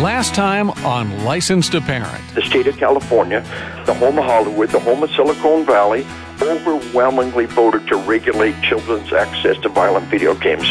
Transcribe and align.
Last 0.00 0.34
time 0.34 0.70
on 0.70 1.24
Licensed 1.24 1.70
to 1.70 1.80
Parent. 1.80 2.20
The 2.34 2.42
state 2.42 2.66
of 2.66 2.76
California, 2.76 3.42
the 3.86 3.94
home 3.94 4.18
of 4.18 4.24
Hollywood, 4.24 4.70
the 4.70 4.80
home 4.80 5.04
of 5.04 5.10
Silicon 5.12 5.64
Valley, 5.64 6.04
overwhelmingly 6.42 7.46
voted 7.46 7.86
to 7.86 7.96
regulate 7.98 8.60
children's 8.60 9.12
access 9.12 9.56
to 9.58 9.68
violent 9.68 10.08
video 10.08 10.34
games. 10.34 10.68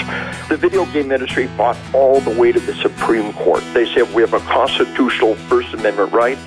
The 0.49 0.57
video 0.57 0.85
game 0.87 1.09
industry 1.09 1.47
fought 1.47 1.77
all 1.93 2.19
the 2.19 2.37
way 2.37 2.51
to 2.51 2.59
the 2.59 2.75
Supreme 2.75 3.31
Court. 3.31 3.63
They 3.73 3.85
said 3.93 4.13
we 4.13 4.21
have 4.23 4.33
a 4.33 4.41
constitutional 4.41 5.35
First 5.35 5.73
Amendment 5.73 6.11
right 6.11 6.37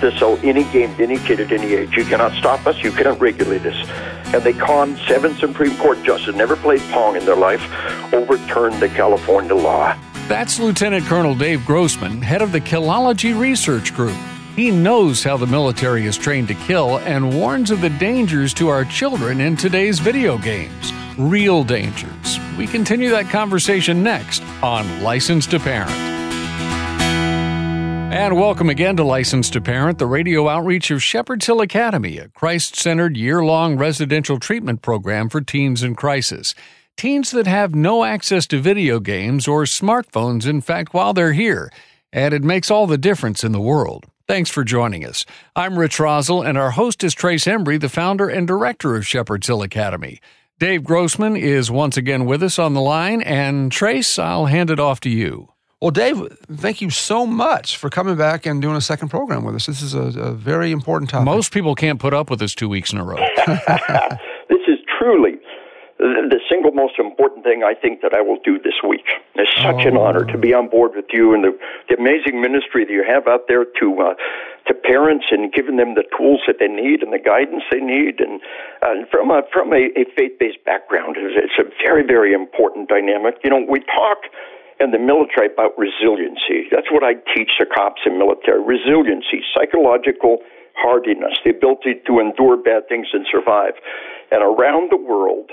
to 0.00 0.12
sell 0.18 0.36
any 0.42 0.64
game 0.72 0.92
to 0.96 1.04
any 1.04 1.18
kid 1.18 1.38
at 1.38 1.52
any 1.52 1.74
age. 1.74 1.96
You 1.96 2.04
cannot 2.04 2.32
stop 2.32 2.66
us. 2.66 2.82
You 2.82 2.90
cannot 2.90 3.20
regulate 3.20 3.64
us. 3.64 3.88
And 4.34 4.42
they 4.42 4.54
conned 4.54 4.98
seven 5.06 5.36
Supreme 5.36 5.76
Court 5.76 6.02
justices, 6.02 6.34
never 6.34 6.56
played 6.56 6.80
Pong 6.90 7.14
in 7.14 7.24
their 7.26 7.36
life, 7.36 7.62
overturned 8.12 8.82
the 8.82 8.88
California 8.88 9.54
law. 9.54 9.96
That's 10.26 10.58
Lieutenant 10.58 11.04
Colonel 11.04 11.34
Dave 11.34 11.66
Grossman, 11.66 12.22
head 12.22 12.40
of 12.40 12.50
the 12.50 12.60
Killology 12.60 13.38
Research 13.38 13.92
Group. 13.94 14.16
He 14.56 14.70
knows 14.70 15.22
how 15.22 15.36
the 15.36 15.46
military 15.46 16.06
is 16.06 16.16
trained 16.16 16.48
to 16.48 16.54
kill 16.54 16.98
and 17.00 17.38
warns 17.38 17.70
of 17.70 17.82
the 17.82 17.90
dangers 17.90 18.54
to 18.54 18.68
our 18.68 18.86
children 18.86 19.42
in 19.42 19.54
today's 19.54 19.98
video 19.98 20.38
games. 20.38 20.94
Real 21.18 21.62
dangers. 21.62 22.38
We 22.56 22.66
continue 22.66 23.10
that 23.10 23.28
conversation 23.28 24.02
next 24.02 24.42
on 24.62 25.02
License 25.02 25.46
to 25.48 25.60
Parent. 25.60 25.90
And 28.10 28.38
welcome 28.38 28.70
again 28.70 28.96
to 28.96 29.04
License 29.04 29.50
to 29.50 29.60
Parent, 29.60 29.98
the 29.98 30.06
radio 30.06 30.48
outreach 30.48 30.90
of 30.90 31.02
Shepherd's 31.02 31.44
Hill 31.44 31.60
Academy, 31.60 32.16
a 32.16 32.28
Christ 32.28 32.76
centered 32.76 33.18
year 33.18 33.44
long 33.44 33.76
residential 33.76 34.40
treatment 34.40 34.80
program 34.80 35.28
for 35.28 35.42
teens 35.42 35.82
in 35.82 35.94
crisis 35.94 36.54
teens 36.96 37.30
that 37.32 37.46
have 37.46 37.74
no 37.74 38.04
access 38.04 38.46
to 38.48 38.60
video 38.60 39.00
games 39.00 39.48
or 39.48 39.64
smartphones, 39.64 40.46
in 40.46 40.60
fact, 40.60 40.94
while 40.94 41.12
they're 41.12 41.32
here. 41.32 41.72
And 42.12 42.32
it 42.32 42.42
makes 42.42 42.70
all 42.70 42.86
the 42.86 42.98
difference 42.98 43.42
in 43.42 43.52
the 43.52 43.60
world. 43.60 44.06
Thanks 44.26 44.50
for 44.50 44.64
joining 44.64 45.04
us. 45.04 45.26
I'm 45.54 45.78
Rich 45.78 45.98
Rosell, 45.98 46.46
and 46.46 46.56
our 46.56 46.70
host 46.70 47.04
is 47.04 47.12
Trace 47.12 47.44
Embry, 47.44 47.80
the 47.80 47.88
founder 47.88 48.28
and 48.28 48.46
director 48.46 48.96
of 48.96 49.06
Shepherd's 49.06 49.46
Hill 49.46 49.62
Academy. 49.62 50.20
Dave 50.58 50.84
Grossman 50.84 51.36
is 51.36 51.70
once 51.70 51.96
again 51.96 52.24
with 52.24 52.42
us 52.42 52.58
on 52.58 52.74
the 52.74 52.80
line, 52.80 53.20
and 53.22 53.70
Trace, 53.70 54.18
I'll 54.18 54.46
hand 54.46 54.70
it 54.70 54.80
off 54.80 55.00
to 55.00 55.10
you. 55.10 55.48
Well, 55.82 55.90
Dave, 55.90 56.22
thank 56.50 56.80
you 56.80 56.88
so 56.88 57.26
much 57.26 57.76
for 57.76 57.90
coming 57.90 58.16
back 58.16 58.46
and 58.46 58.62
doing 58.62 58.76
a 58.76 58.80
second 58.80 59.10
program 59.10 59.44
with 59.44 59.56
us. 59.56 59.66
This 59.66 59.82
is 59.82 59.92
a, 59.92 60.18
a 60.18 60.32
very 60.32 60.70
important 60.70 61.10
topic. 61.10 61.26
Most 61.26 61.52
people 61.52 61.74
can't 61.74 62.00
put 62.00 62.14
up 62.14 62.30
with 62.30 62.38
this 62.38 62.54
two 62.54 62.70
weeks 62.70 62.92
in 62.92 62.98
a 62.98 63.04
row. 63.04 63.16
this 64.48 64.60
is 64.66 64.78
truly 64.98 65.32
the 65.98 66.40
single 66.50 66.72
most 66.72 66.98
important 66.98 67.44
thing 67.44 67.62
I 67.62 67.74
think 67.74 68.02
that 68.02 68.14
I 68.14 68.20
will 68.20 68.38
do 68.42 68.58
this 68.58 68.74
week. 68.86 69.06
It's 69.36 69.50
such 69.62 69.86
oh. 69.86 69.88
an 69.88 69.96
honor 69.96 70.24
to 70.26 70.38
be 70.38 70.52
on 70.52 70.68
board 70.68 70.92
with 70.96 71.06
you 71.12 71.34
and 71.34 71.44
the, 71.44 71.54
the 71.88 71.94
amazing 71.94 72.42
ministry 72.42 72.84
that 72.84 72.92
you 72.92 73.04
have 73.06 73.28
out 73.28 73.46
there 73.46 73.64
to 73.64 73.86
uh, 74.02 74.14
to 74.66 74.74
parents 74.74 75.26
and 75.30 75.52
giving 75.52 75.76
them 75.76 75.94
the 75.94 76.04
tools 76.16 76.40
that 76.46 76.56
they 76.58 76.66
need 76.66 77.02
and 77.02 77.12
the 77.12 77.20
guidance 77.20 77.62
they 77.70 77.80
need. 77.80 78.18
And, 78.18 78.40
uh, 78.82 79.06
from 79.10 79.30
a 79.30 79.42
from 79.52 79.72
a, 79.72 79.94
a 79.94 80.04
faith 80.16 80.34
based 80.40 80.64
background, 80.66 81.16
it's 81.16 81.58
a 81.62 81.68
very 81.78 82.02
very 82.02 82.34
important 82.34 82.88
dynamic. 82.88 83.38
You 83.44 83.50
know, 83.50 83.62
we 83.62 83.78
talk 83.86 84.26
in 84.80 84.90
the 84.90 84.98
military 84.98 85.46
about 85.46 85.78
resiliency. 85.78 86.66
That's 86.74 86.90
what 86.90 87.04
I 87.06 87.14
teach 87.38 87.54
the 87.62 87.66
cops 87.70 88.02
and 88.04 88.18
military: 88.18 88.58
resiliency, 88.58 89.46
psychological 89.54 90.42
hardiness, 90.74 91.38
the 91.44 91.50
ability 91.54 92.02
to 92.06 92.18
endure 92.18 92.56
bad 92.56 92.88
things 92.88 93.06
and 93.12 93.24
survive. 93.30 93.78
And 94.32 94.42
around 94.42 94.90
the 94.90 94.98
world, 94.98 95.50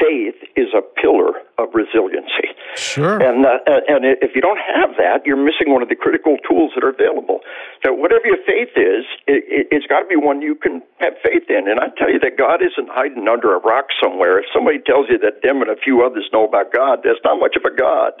faith 0.00 0.36
is 0.56 0.68
a 0.74 0.82
pillar 1.00 1.32
of 1.60 1.74
resiliency. 1.74 2.56
Sure. 2.76 3.20
And 3.20 3.44
uh, 3.44 3.60
and 3.66 4.04
if 4.24 4.34
you 4.34 4.40
don't 4.40 4.58
have 4.58 4.96
that, 4.96 5.26
you're 5.26 5.40
missing 5.40 5.72
one 5.72 5.82
of 5.82 5.88
the 5.88 5.96
critical 5.96 6.36
tools 6.48 6.72
that 6.74 6.84
are 6.84 6.90
available. 6.90 7.40
So 7.84 7.92
whatever 7.92 8.26
your 8.26 8.40
faith 8.46 8.72
is, 8.76 9.04
it, 9.26 9.68
has 9.72 9.84
got 9.88 10.00
to 10.00 10.08
be 10.08 10.16
one 10.16 10.40
you 10.40 10.54
can 10.54 10.82
have 10.98 11.14
faith 11.22 11.48
in. 11.48 11.68
And 11.68 11.80
I 11.80 11.88
tell 11.96 12.10
you 12.10 12.18
that 12.20 12.38
God 12.38 12.62
isn't 12.62 12.88
hiding 12.88 13.28
under 13.28 13.54
a 13.54 13.60
rock 13.60 13.92
somewhere. 14.02 14.38
If 14.38 14.46
somebody 14.52 14.78
tells 14.80 15.06
you 15.08 15.18
that 15.18 15.42
them 15.42 15.62
and 15.62 15.70
a 15.70 15.76
few 15.76 16.02
others 16.04 16.28
know 16.32 16.46
about 16.46 16.72
God, 16.72 17.00
that's 17.04 17.20
not 17.24 17.38
much 17.40 17.56
of 17.56 17.64
a 17.64 17.74
God. 17.74 18.16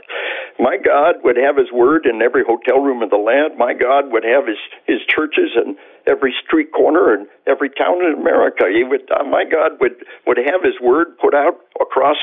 My 0.58 0.76
God 0.76 1.22
would 1.24 1.36
have 1.36 1.56
His 1.56 1.72
word 1.72 2.06
in 2.06 2.22
every 2.22 2.44
hotel 2.44 2.80
room 2.80 3.02
in 3.02 3.08
the 3.08 3.20
land. 3.20 3.56
My 3.56 3.72
God 3.72 4.12
would 4.12 4.24
have 4.24 4.46
His 4.46 4.60
His 4.86 5.00
churches 5.08 5.56
and 5.56 5.76
every 6.06 6.34
street 6.44 6.72
corner 6.72 7.14
and 7.14 7.26
every 7.46 7.70
town 7.70 8.04
in 8.04 8.18
America. 8.18 8.64
He 8.72 8.84
would, 8.84 9.08
uh, 9.10 9.24
my 9.24 9.44
God 9.44 9.78
would 9.80 10.04
would 10.26 10.38
have 10.38 10.62
His 10.62 10.78
word 10.80 11.18
put 11.18 11.34
out 11.34 11.60
across 11.80 12.16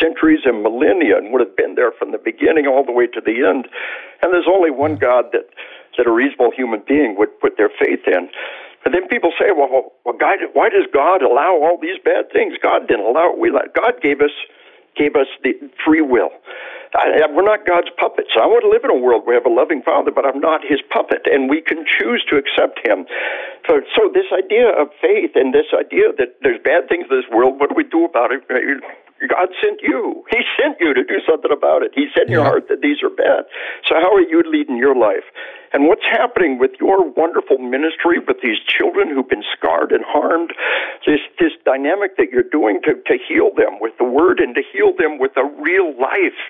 centuries 0.00 0.40
and 0.44 0.62
millennia 0.62 1.16
and 1.16 1.32
would 1.32 1.40
have 1.40 1.56
been 1.56 1.74
there 1.74 1.92
from 1.92 2.12
the 2.12 2.18
beginning 2.18 2.66
all 2.66 2.84
the 2.84 2.92
way 2.92 3.06
to 3.06 3.20
the 3.20 3.46
end. 3.46 3.68
And 4.22 4.32
there's 4.32 4.50
only 4.50 4.70
one 4.70 4.96
God 4.96 5.26
that 5.32 5.48
that 5.98 6.06
a 6.06 6.12
reasonable 6.12 6.50
human 6.56 6.82
being 6.88 7.16
would 7.18 7.28
put 7.40 7.58
their 7.58 7.68
faith 7.68 8.00
in. 8.06 8.28
And 8.84 8.94
then 8.94 9.06
people 9.08 9.30
say, 9.38 9.52
well, 9.54 9.92
well, 10.04 10.16
God, 10.18 10.38
why 10.54 10.68
does 10.68 10.88
God 10.92 11.22
allow 11.22 11.60
all 11.62 11.78
these 11.80 12.00
bad 12.02 12.32
things? 12.32 12.54
God 12.62 12.88
didn't 12.88 13.04
allow 13.06 13.32
it. 13.32 13.38
We 13.38 13.50
let, 13.50 13.74
God 13.74 14.00
gave 14.02 14.20
us 14.20 14.34
gave 14.96 15.16
us 15.16 15.28
the 15.42 15.56
free 15.84 16.02
will. 16.02 16.28
I, 16.92 17.24
we're 17.32 17.48
not 17.48 17.64
God's 17.64 17.88
puppets. 17.96 18.36
I 18.36 18.44
want 18.44 18.60
to 18.60 18.68
live 18.68 18.84
in 18.84 18.92
a 18.92 19.00
world 19.00 19.24
where 19.24 19.32
we 19.32 19.40
have 19.40 19.48
a 19.48 19.54
loving 19.54 19.80
Father, 19.80 20.12
but 20.12 20.28
I'm 20.28 20.40
not 20.40 20.60
His 20.60 20.84
puppet, 20.92 21.24
and 21.24 21.48
we 21.48 21.64
can 21.64 21.88
choose 21.88 22.20
to 22.28 22.36
accept 22.36 22.84
Him. 22.84 23.08
So, 23.64 23.80
so 23.96 24.12
this 24.12 24.28
idea 24.28 24.68
of 24.68 24.92
faith 25.00 25.32
and 25.32 25.56
this 25.56 25.72
idea 25.72 26.12
that 26.20 26.36
there's 26.44 26.60
bad 26.60 26.92
things 26.92 27.08
in 27.08 27.16
this 27.16 27.28
world, 27.32 27.56
what 27.56 27.72
do 27.72 27.74
we 27.74 27.88
do 27.88 28.04
about 28.04 28.36
it? 28.36 28.44
God 29.28 29.48
sent 29.62 29.80
you. 29.82 30.24
He 30.30 30.40
sent 30.58 30.78
you 30.80 30.94
to 30.94 31.04
do 31.04 31.20
something 31.28 31.50
about 31.52 31.82
it. 31.82 31.92
He 31.94 32.06
said 32.14 32.26
in 32.26 32.32
your 32.32 32.44
heart 32.44 32.66
that 32.68 32.80
these 32.82 33.02
are 33.02 33.10
bad. 33.10 33.46
So 33.86 33.94
how 33.94 34.10
are 34.14 34.26
you 34.26 34.42
leading 34.46 34.76
your 34.76 34.96
life? 34.96 35.24
And 35.72 35.88
what's 35.88 36.04
happening 36.04 36.58
with 36.58 36.72
your 36.80 37.08
wonderful 37.16 37.58
ministry 37.58 38.18
with 38.20 38.38
these 38.42 38.60
children 38.68 39.08
who've 39.08 39.28
been 39.28 39.44
scarred 39.56 39.92
and 39.92 40.04
harmed? 40.04 40.52
This 41.06 41.20
this 41.40 41.52
dynamic 41.64 42.16
that 42.16 42.30
you're 42.30 42.48
doing 42.48 42.80
to, 42.84 42.94
to 42.94 43.14
heal 43.16 43.50
them 43.56 43.80
with 43.80 43.96
the 43.98 44.04
word 44.04 44.40
and 44.40 44.54
to 44.54 44.62
heal 44.72 44.92
them 44.96 45.18
with 45.18 45.32
a 45.36 45.44
real 45.44 45.96
life. 45.98 46.40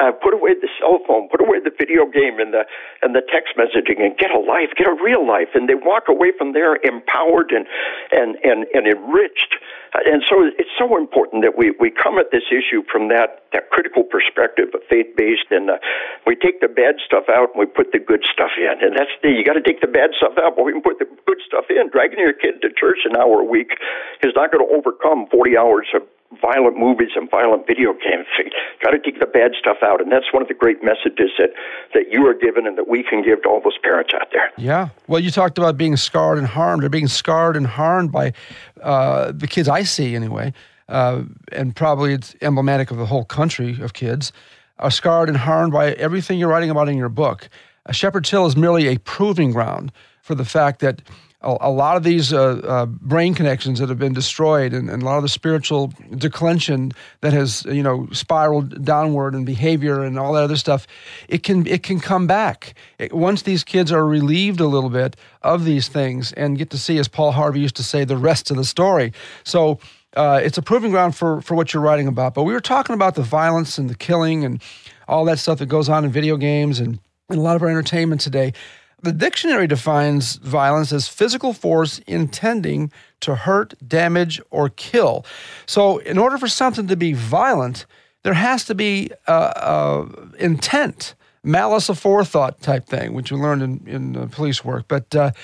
Uh, 0.00 0.12
put 0.12 0.32
away 0.34 0.54
the 0.54 0.68
cell 0.80 1.00
phone, 1.06 1.28
put 1.28 1.40
away 1.40 1.60
the 1.60 1.72
video 1.76 2.06
game 2.08 2.40
and 2.40 2.52
the 2.52 2.64
and 3.02 3.14
the 3.14 3.22
text 3.28 3.54
messaging 3.60 4.00
and 4.00 4.16
get 4.16 4.30
a 4.30 4.40
life, 4.40 4.72
get 4.76 4.88
a 4.88 4.96
real 5.04 5.26
life. 5.26 5.52
And 5.54 5.68
they 5.68 5.76
walk 5.76 6.08
away 6.08 6.32
from 6.36 6.52
there 6.52 6.76
empowered 6.80 7.52
and 7.52 7.66
and, 8.10 8.36
and, 8.42 8.66
and 8.72 8.86
enriched 8.88 9.56
and 9.94 10.22
so 10.28 10.48
it's 10.58 10.72
so 10.78 10.96
important 10.96 11.44
that 11.44 11.56
we, 11.56 11.72
we 11.78 11.90
come 11.90 12.18
at 12.18 12.32
this 12.32 12.48
issue 12.48 12.82
from 12.90 13.08
that, 13.08 13.41
that 13.52 13.70
critical 13.70 14.04
perspective 14.04 14.68
of 14.74 14.80
faith 14.88 15.08
based, 15.16 15.48
and 15.50 15.70
uh, 15.70 15.78
we 16.26 16.36
take 16.36 16.60
the 16.60 16.68
bad 16.68 16.96
stuff 17.04 17.28
out 17.28 17.52
and 17.54 17.58
we 17.60 17.66
put 17.66 17.92
the 17.92 18.00
good 18.00 18.24
stuff 18.32 18.52
in. 18.58 18.74
And 18.80 18.96
that's 18.96 19.12
the, 19.22 19.30
you 19.30 19.44
got 19.44 19.54
to 19.54 19.64
take 19.64 19.80
the 19.80 19.90
bad 19.90 20.10
stuff 20.16 20.34
out, 20.40 20.56
but 20.56 20.64
we 20.64 20.72
can 20.72 20.82
put 20.82 20.98
the 20.98 21.08
good 21.26 21.40
stuff 21.46 21.66
in. 21.68 21.90
Dragging 21.90 22.18
your 22.18 22.34
kid 22.34 22.60
to 22.62 22.68
church 22.72 23.04
an 23.04 23.16
hour 23.16 23.40
a 23.40 23.48
week 23.48 23.76
is 24.22 24.32
not 24.34 24.50
going 24.50 24.64
to 24.64 24.70
overcome 24.72 25.26
40 25.30 25.56
hours 25.56 25.88
of 25.94 26.02
violent 26.40 26.78
movies 26.78 27.10
and 27.14 27.30
violent 27.30 27.66
video 27.66 27.92
games. 27.92 28.26
Got 28.82 28.90
to 28.92 28.98
take 28.98 29.20
the 29.20 29.26
bad 29.26 29.52
stuff 29.58 29.78
out, 29.82 30.00
and 30.00 30.10
that's 30.10 30.32
one 30.32 30.42
of 30.42 30.48
the 30.48 30.54
great 30.54 30.82
messages 30.82 31.30
that 31.38 31.50
that 31.94 32.10
you 32.10 32.26
are 32.26 32.34
given 32.34 32.66
and 32.66 32.78
that 32.78 32.88
we 32.88 33.02
can 33.02 33.22
give 33.22 33.42
to 33.42 33.48
all 33.48 33.60
those 33.62 33.78
parents 33.82 34.12
out 34.14 34.28
there. 34.32 34.50
Yeah. 34.56 34.88
Well, 35.06 35.20
you 35.20 35.30
talked 35.30 35.58
about 35.58 35.76
being 35.76 35.96
scarred 35.96 36.38
and 36.38 36.46
harmed. 36.46 36.82
They're 36.82 36.90
being 36.90 37.08
scarred 37.08 37.56
and 37.56 37.66
harmed 37.66 38.12
by 38.12 38.32
uh, 38.82 39.32
the 39.32 39.46
kids 39.46 39.68
I 39.68 39.82
see 39.82 40.16
anyway, 40.16 40.52
uh, 40.92 41.22
and 41.50 41.74
probably 41.74 42.12
it's 42.12 42.36
emblematic 42.42 42.90
of 42.90 42.98
the 42.98 43.06
whole 43.06 43.24
country 43.24 43.80
of 43.80 43.94
kids 43.94 44.32
are 44.78 44.90
scarred 44.90 45.28
and 45.28 45.38
harmed 45.38 45.72
by 45.72 45.92
everything 45.92 46.38
you're 46.38 46.48
writing 46.48 46.70
about 46.70 46.88
in 46.88 46.96
your 46.96 47.08
book. 47.08 47.48
Uh, 47.86 47.92
Shepherd's 47.92 48.30
Hill 48.30 48.46
is 48.46 48.56
merely 48.56 48.88
a 48.88 48.98
proving 48.98 49.52
ground 49.52 49.90
for 50.20 50.34
the 50.34 50.44
fact 50.44 50.80
that 50.80 51.02
a, 51.40 51.56
a 51.62 51.70
lot 51.70 51.96
of 51.96 52.02
these 52.02 52.32
uh, 52.32 52.60
uh, 52.64 52.86
brain 52.86 53.34
connections 53.34 53.78
that 53.78 53.88
have 53.88 53.98
been 53.98 54.12
destroyed 54.12 54.72
and, 54.72 54.90
and, 54.90 55.02
a 55.02 55.06
lot 55.06 55.16
of 55.16 55.22
the 55.22 55.28
spiritual 55.28 55.92
declension 56.16 56.92
that 57.22 57.32
has 57.32 57.64
you 57.64 57.82
know 57.82 58.06
spiraled 58.12 58.84
downward 58.84 59.34
and 59.34 59.46
behavior 59.46 60.02
and 60.02 60.18
all 60.18 60.34
that 60.34 60.44
other 60.44 60.56
stuff 60.56 60.86
it 61.28 61.42
can 61.42 61.66
it 61.66 61.82
can 61.82 62.00
come 62.00 62.26
back 62.26 62.74
it, 62.98 63.12
once 63.12 63.42
these 63.42 63.64
kids 63.64 63.90
are 63.90 64.06
relieved 64.06 64.60
a 64.60 64.66
little 64.66 64.90
bit 64.90 65.16
of 65.42 65.64
these 65.64 65.88
things 65.88 66.32
and 66.34 66.58
get 66.58 66.70
to 66.70 66.78
see 66.78 66.98
as 66.98 67.08
paul 67.08 67.32
harvey 67.32 67.60
used 67.60 67.76
to 67.76 67.82
say 67.82 68.04
the 68.04 68.16
rest 68.16 68.50
of 68.50 68.56
the 68.56 68.64
story 68.64 69.12
so 69.42 69.78
uh, 70.16 70.40
it's 70.42 70.58
a 70.58 70.62
proving 70.62 70.90
ground 70.90 71.16
for, 71.16 71.40
for 71.40 71.54
what 71.54 71.72
you're 71.72 71.82
writing 71.82 72.06
about 72.06 72.34
but 72.34 72.44
we 72.44 72.52
were 72.52 72.60
talking 72.60 72.94
about 72.94 73.14
the 73.14 73.22
violence 73.22 73.78
and 73.78 73.88
the 73.90 73.94
killing 73.94 74.44
and 74.44 74.62
all 75.08 75.24
that 75.24 75.38
stuff 75.38 75.58
that 75.58 75.66
goes 75.66 75.88
on 75.88 76.04
in 76.04 76.10
video 76.10 76.36
games 76.36 76.80
and, 76.80 76.98
and 77.28 77.38
a 77.38 77.42
lot 77.42 77.56
of 77.56 77.62
our 77.62 77.68
entertainment 77.68 78.20
today 78.20 78.52
the 79.02 79.12
dictionary 79.12 79.66
defines 79.66 80.36
violence 80.36 80.92
as 80.92 81.08
physical 81.08 81.52
force 81.52 81.98
intending 82.06 82.92
to 83.20 83.34
hurt, 83.34 83.74
damage, 83.86 84.40
or 84.50 84.68
kill. 84.68 85.26
So, 85.66 85.98
in 85.98 86.18
order 86.18 86.38
for 86.38 86.46
something 86.46 86.86
to 86.86 86.96
be 86.96 87.12
violent, 87.12 87.84
there 88.22 88.34
has 88.34 88.64
to 88.66 88.74
be 88.76 89.10
uh, 89.26 89.30
uh, 89.30 90.08
intent, 90.38 91.16
malice 91.42 91.88
aforethought 91.88 92.60
type 92.60 92.86
thing, 92.86 93.12
which 93.12 93.32
we 93.32 93.38
learned 93.38 93.62
in, 93.62 93.88
in 93.88 94.16
uh, 94.16 94.28
police 94.30 94.64
work. 94.64 94.84
But 94.86 95.34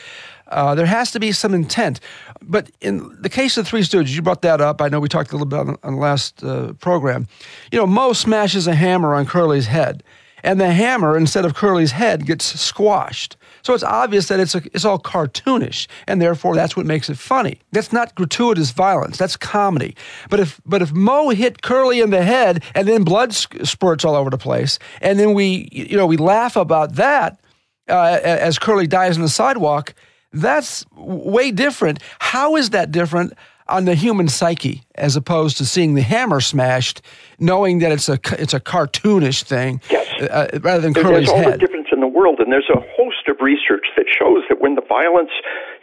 uh, 0.49 0.75
there 0.75 0.87
has 0.87 1.11
to 1.13 1.21
be 1.21 1.33
some 1.33 1.55
intent. 1.55 2.01
But 2.43 2.71
in 2.81 3.17
the 3.21 3.29
case 3.29 3.57
of 3.57 3.65
the 3.65 3.71
Three 3.71 3.83
Stooges, 3.83 4.15
you 4.15 4.23
brought 4.23 4.43
that 4.43 4.61
up. 4.61 4.81
I 4.81 4.89
know 4.89 5.01
we 5.01 5.09
talked 5.09 5.31
a 5.31 5.37
little 5.37 5.47
bit 5.47 5.59
on, 5.59 5.77
on 5.83 5.95
the 5.95 6.01
last 6.01 6.43
uh, 6.43 6.73
program. 6.75 7.27
You 7.73 7.79
know, 7.79 7.87
Moe 7.87 8.13
smashes 8.13 8.67
a 8.67 8.75
hammer 8.75 9.15
on 9.15 9.27
Curly's 9.27 9.67
head 9.67 10.03
and 10.43 10.61
the 10.61 10.73
hammer 10.73 11.17
instead 11.17 11.45
of 11.45 11.55
Curly's 11.55 11.93
head 11.93 12.27
gets 12.27 12.45
squashed. 12.61 13.37
So 13.63 13.75
it's 13.75 13.83
obvious 13.83 14.29
that 14.29 14.41
it's 14.41 14.55
a, 14.55 14.63
it's 14.73 14.85
all 14.85 14.99
cartoonish, 14.99 15.87
and 16.07 16.23
therefore 16.23 16.55
that's 16.55 16.77
what 16.77 16.87
makes 16.87 17.11
it 17.11 17.19
funny. 17.19 17.61
That's 17.73 17.93
not 17.93 18.15
gratuitous 18.15 18.71
violence. 18.71 19.19
That's 19.19 19.37
comedy. 19.37 19.97
But 20.31 20.41
if 20.41 20.61
but 20.65 20.83
if 20.83 20.93
Moe 20.93 21.31
hit 21.31 21.63
Curly 21.63 22.01
in 22.01 22.11
the 22.11 22.23
head 22.23 22.63
and 22.75 22.87
then 22.87 23.05
blood 23.05 23.35
spurts 23.35 24.05
all 24.05 24.15
over 24.15 24.31
the 24.31 24.39
place, 24.39 24.79
and 25.01 25.19
then 25.19 25.35
we 25.35 25.69
you 25.73 25.97
know 25.97 26.07
we 26.07 26.17
laugh 26.17 26.57
about 26.57 26.95
that 26.95 27.41
uh, 27.89 28.19
as 28.23 28.59
Curly 28.59 28.87
dies 28.87 29.17
on 29.17 29.23
the 29.23 29.29
sidewalk, 29.29 29.95
that's 30.33 30.85
way 30.97 31.51
different. 31.51 32.03
How 32.19 32.57
is 32.57 32.71
that 32.71 32.91
different? 32.93 33.35
on 33.69 33.85
the 33.85 33.95
human 33.95 34.29
psyche 34.29 34.83
as 34.95 35.17
opposed 35.17 35.59
to 35.59 35.67
seeing 35.67 35.95
the 35.95 36.03
hammer 36.03 36.41
smashed, 36.41 37.03
knowing 37.39 37.81
that 37.81 37.93
it's 37.93 38.09
a 38.09 38.19
it's 38.39 38.55
a 38.55 38.61
cartoonish 38.61 39.45
thing, 39.45 39.81
yes. 39.91 40.07
uh, 40.23 40.59
rather 40.63 40.81
than 40.81 40.93
There's 40.93 41.07
Curly's 41.07 41.29
all 41.29 41.37
head. 41.37 41.55
the 41.55 41.59
difference 41.59 41.89
in 41.93 42.01
the 42.01 42.07
world, 42.07 42.41
and 42.41 42.51
there's 42.51 42.71
a 42.75 42.81
host 42.97 43.29
of 43.29 43.37
research 43.41 43.87
that 43.97 44.07
shows 44.09 44.43
that 44.49 44.61
when 44.61 44.75
the 44.75 44.83
violence 44.89 45.31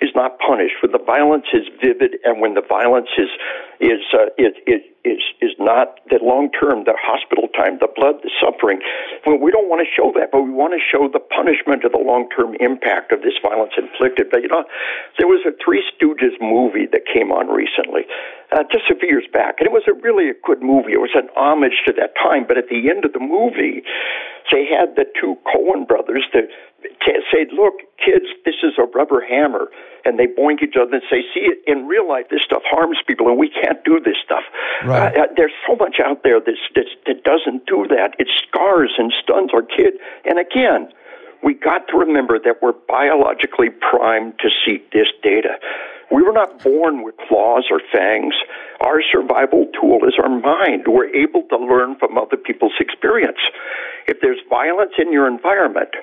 is 0.02 0.10
not 0.16 0.40
punished, 0.40 0.76
when 0.82 0.92
the 0.92 1.04
violence 1.06 1.46
is 1.54 1.64
vivid, 1.82 2.18
and 2.24 2.42
when 2.42 2.56
the 2.56 2.64
violence 2.68 3.10
is 3.18 3.30
is 3.80 4.02
uh, 4.14 4.26
it, 4.38 4.56
it 4.66 4.95
is 5.06 5.22
is 5.40 5.54
not 5.62 6.02
the 6.10 6.18
long 6.20 6.50
term, 6.50 6.84
the 6.84 6.98
hospital 6.98 7.48
time, 7.54 7.78
the 7.78 7.88
blood, 7.88 8.20
the 8.26 8.34
suffering. 8.42 8.82
Well, 9.26 9.38
we 9.38 9.54
don't 9.54 9.70
want 9.70 9.86
to 9.86 9.90
show 9.90 10.10
that, 10.18 10.34
but 10.34 10.42
we 10.42 10.50
want 10.50 10.74
to 10.74 10.82
show 10.82 11.08
the 11.08 11.22
punishment 11.22 11.86
of 11.86 11.94
the 11.94 12.02
long 12.02 12.28
term 12.34 12.58
impact 12.60 13.14
of 13.14 13.22
this 13.22 13.38
violence 13.40 13.78
inflicted. 13.78 14.34
But 14.34 14.42
you 14.42 14.50
know, 14.50 14.66
there 15.22 15.30
was 15.30 15.46
a 15.46 15.54
Three 15.62 15.86
Stooges 15.94 16.34
movie 16.42 16.90
that 16.90 17.06
came 17.06 17.30
on 17.30 17.48
recently, 17.48 18.10
uh, 18.52 18.66
just 18.74 18.90
a 18.90 18.98
few 18.98 19.08
years 19.08 19.30
back, 19.30 19.62
and 19.62 19.70
it 19.70 19.74
was 19.74 19.86
a 19.86 19.94
really 19.94 20.34
a 20.34 20.38
good 20.42 20.66
movie. 20.66 20.98
It 20.98 21.04
was 21.04 21.14
an 21.14 21.30
homage 21.38 21.86
to 21.86 21.94
that 22.02 22.18
time. 22.18 22.50
But 22.50 22.58
at 22.58 22.68
the 22.74 22.90
end 22.90 23.06
of 23.06 23.14
the 23.14 23.22
movie, 23.22 23.86
they 24.52 24.66
had 24.66 24.98
the 24.98 25.06
two 25.22 25.38
Cohen 25.46 25.86
brothers 25.86 26.26
to 26.34 26.50
say, 27.32 27.48
"Look, 27.52 27.82
kids, 27.98 28.26
this 28.46 28.56
is 28.64 28.74
a 28.78 28.86
rubber 28.96 29.22
hammer." 29.22 29.70
and 30.06 30.20
they 30.20 30.28
boink 30.28 30.62
each 30.62 30.76
other 30.80 30.94
and 30.94 31.04
say, 31.10 31.26
"See, 31.34 31.50
in 31.66 31.88
real 31.88 32.08
life, 32.08 32.30
this 32.30 32.44
stuff 32.44 32.62
harms 32.64 33.02
people, 33.08 33.28
and 33.28 33.38
we 33.38 33.50
can't 33.50 33.84
do 33.84 34.00
this 34.00 34.18
stuff." 34.24 34.44
Right. 34.86 35.18
Uh, 35.18 35.24
uh, 35.24 35.28
there's 35.36 35.54
so 35.68 35.76
much 35.76 35.98
out 36.00 36.22
there 36.24 36.40
that's, 36.40 36.62
that's, 36.76 36.94
that 37.08 37.24
doesn't 37.24 37.66
do 37.66 37.88
that. 37.90 38.14
It 38.20 38.30
scars 38.48 38.94
and 38.98 39.12
stuns 39.22 39.50
our 39.52 39.64
kid. 39.64 39.96
And 40.24 40.38
again, 40.38 40.94
we 41.44 41.56
got 41.56 41.88
to 41.90 41.98
remember 41.98 42.40
that 42.40 42.62
we're 42.62 42.78
biologically 42.88 43.70
primed 43.70 44.38
to 44.40 44.50
seek 44.66 44.92
this 44.92 45.10
data. 45.24 45.58
We 46.12 46.22
were 46.22 46.34
not 46.34 46.64
born 46.64 47.04
with 47.04 47.16
claws 47.28 47.66
or 47.72 47.82
fangs. 47.92 48.36
Our 48.82 49.02
survival 49.12 49.66
tool 49.74 50.06
is 50.08 50.14
our 50.22 50.30
mind. 50.30 50.86
We're 50.88 51.14
able 51.16 51.44
to 51.50 51.58
learn 51.58 51.98
from 51.98 52.18
other 52.18 52.38
people's 52.38 52.78
experience. 52.80 53.40
If 54.08 54.22
there's 54.22 54.40
violence 54.50 54.94
in 55.00 55.12
your 55.12 55.28
environment 55.28 55.96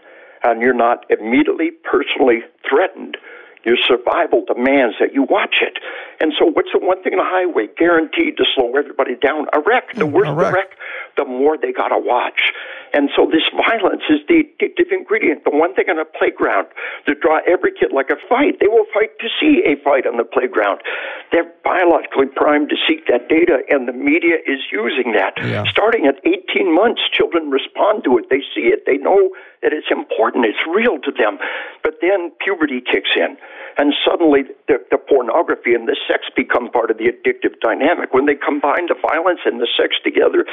and 0.44 0.60
you're 0.60 0.74
not 0.74 1.04
immediately 1.10 1.70
personally 1.70 2.40
threatened, 2.68 3.16
your 3.64 3.76
survival 3.86 4.44
demands 4.46 4.96
that 4.98 5.14
you 5.14 5.22
watch 5.22 5.62
it. 5.62 5.78
And 6.20 6.32
so, 6.38 6.46
what's 6.46 6.70
the 6.72 6.78
one 6.78 7.02
thing 7.02 7.14
on 7.14 7.22
the 7.22 7.26
highway 7.26 7.66
guaranteed 7.78 8.36
to 8.38 8.44
slow 8.54 8.74
everybody 8.74 9.14
down? 9.14 9.46
A 9.52 9.60
wreck. 9.60 9.94
The 9.94 10.06
mm, 10.06 10.12
worse 10.12 10.30
the 10.30 10.34
wreck, 10.34 10.78
the 11.16 11.24
more 11.24 11.58
they 11.58 11.72
got 11.72 11.88
to 11.88 11.98
watch. 11.98 12.52
And 12.94 13.10
so, 13.14 13.26
this 13.26 13.46
violence 13.54 14.02
is 14.10 14.20
the 14.26 14.46
addictive 14.58 14.90
ingredient. 14.90 15.44
The 15.44 15.54
one 15.54 15.74
thing 15.74 15.90
on 15.90 15.98
a 15.98 16.06
playground 16.06 16.68
to 17.06 17.14
draw 17.14 17.40
every 17.46 17.72
kid 17.72 17.90
like 17.94 18.10
a 18.10 18.18
fight. 18.28 18.58
They 18.58 18.68
will 18.68 18.86
fight 18.94 19.18
to 19.18 19.28
see 19.38 19.62
a 19.66 19.78
fight 19.82 20.06
on 20.06 20.16
the 20.18 20.26
playground. 20.26 20.82
They're 21.30 21.50
biologically 21.64 22.30
primed 22.34 22.70
to 22.70 22.76
seek 22.86 23.06
that 23.06 23.28
data, 23.28 23.62
and 23.70 23.86
the 23.86 23.94
media 23.94 24.42
is 24.46 24.62
using 24.70 25.14
that. 25.14 25.38
Yeah. 25.42 25.64
Starting 25.70 26.06
at 26.06 26.18
18 26.26 26.70
months, 26.74 27.02
children 27.10 27.50
respond 27.50 28.04
to 28.04 28.18
it. 28.18 28.26
They 28.30 28.42
see 28.54 28.70
it. 28.70 28.86
They 28.86 28.98
know 28.98 29.30
that 29.62 29.72
it's 29.72 29.90
important. 29.90 30.46
It's 30.46 30.62
real 30.66 30.98
to 31.02 31.10
them. 31.10 31.38
But 31.82 31.98
then 32.02 32.30
puberty 32.42 32.80
kicks 32.80 33.10
in 33.16 33.38
and 33.78 33.94
suddenly 34.04 34.42
the, 34.68 34.78
the, 34.90 34.98
pornography 34.98 35.74
and 35.74 35.88
the 35.88 35.96
sex 36.08 36.24
become 36.36 36.70
part 36.70 36.90
of 36.90 36.98
the 36.98 37.04
addictive 37.04 37.58
dynamic. 37.60 38.12
When 38.14 38.26
they 38.26 38.34
combine 38.34 38.86
the 38.88 38.94
violence 38.94 39.40
and 39.44 39.60
the 39.60 39.68
sex 39.76 39.96
together, 40.04 40.44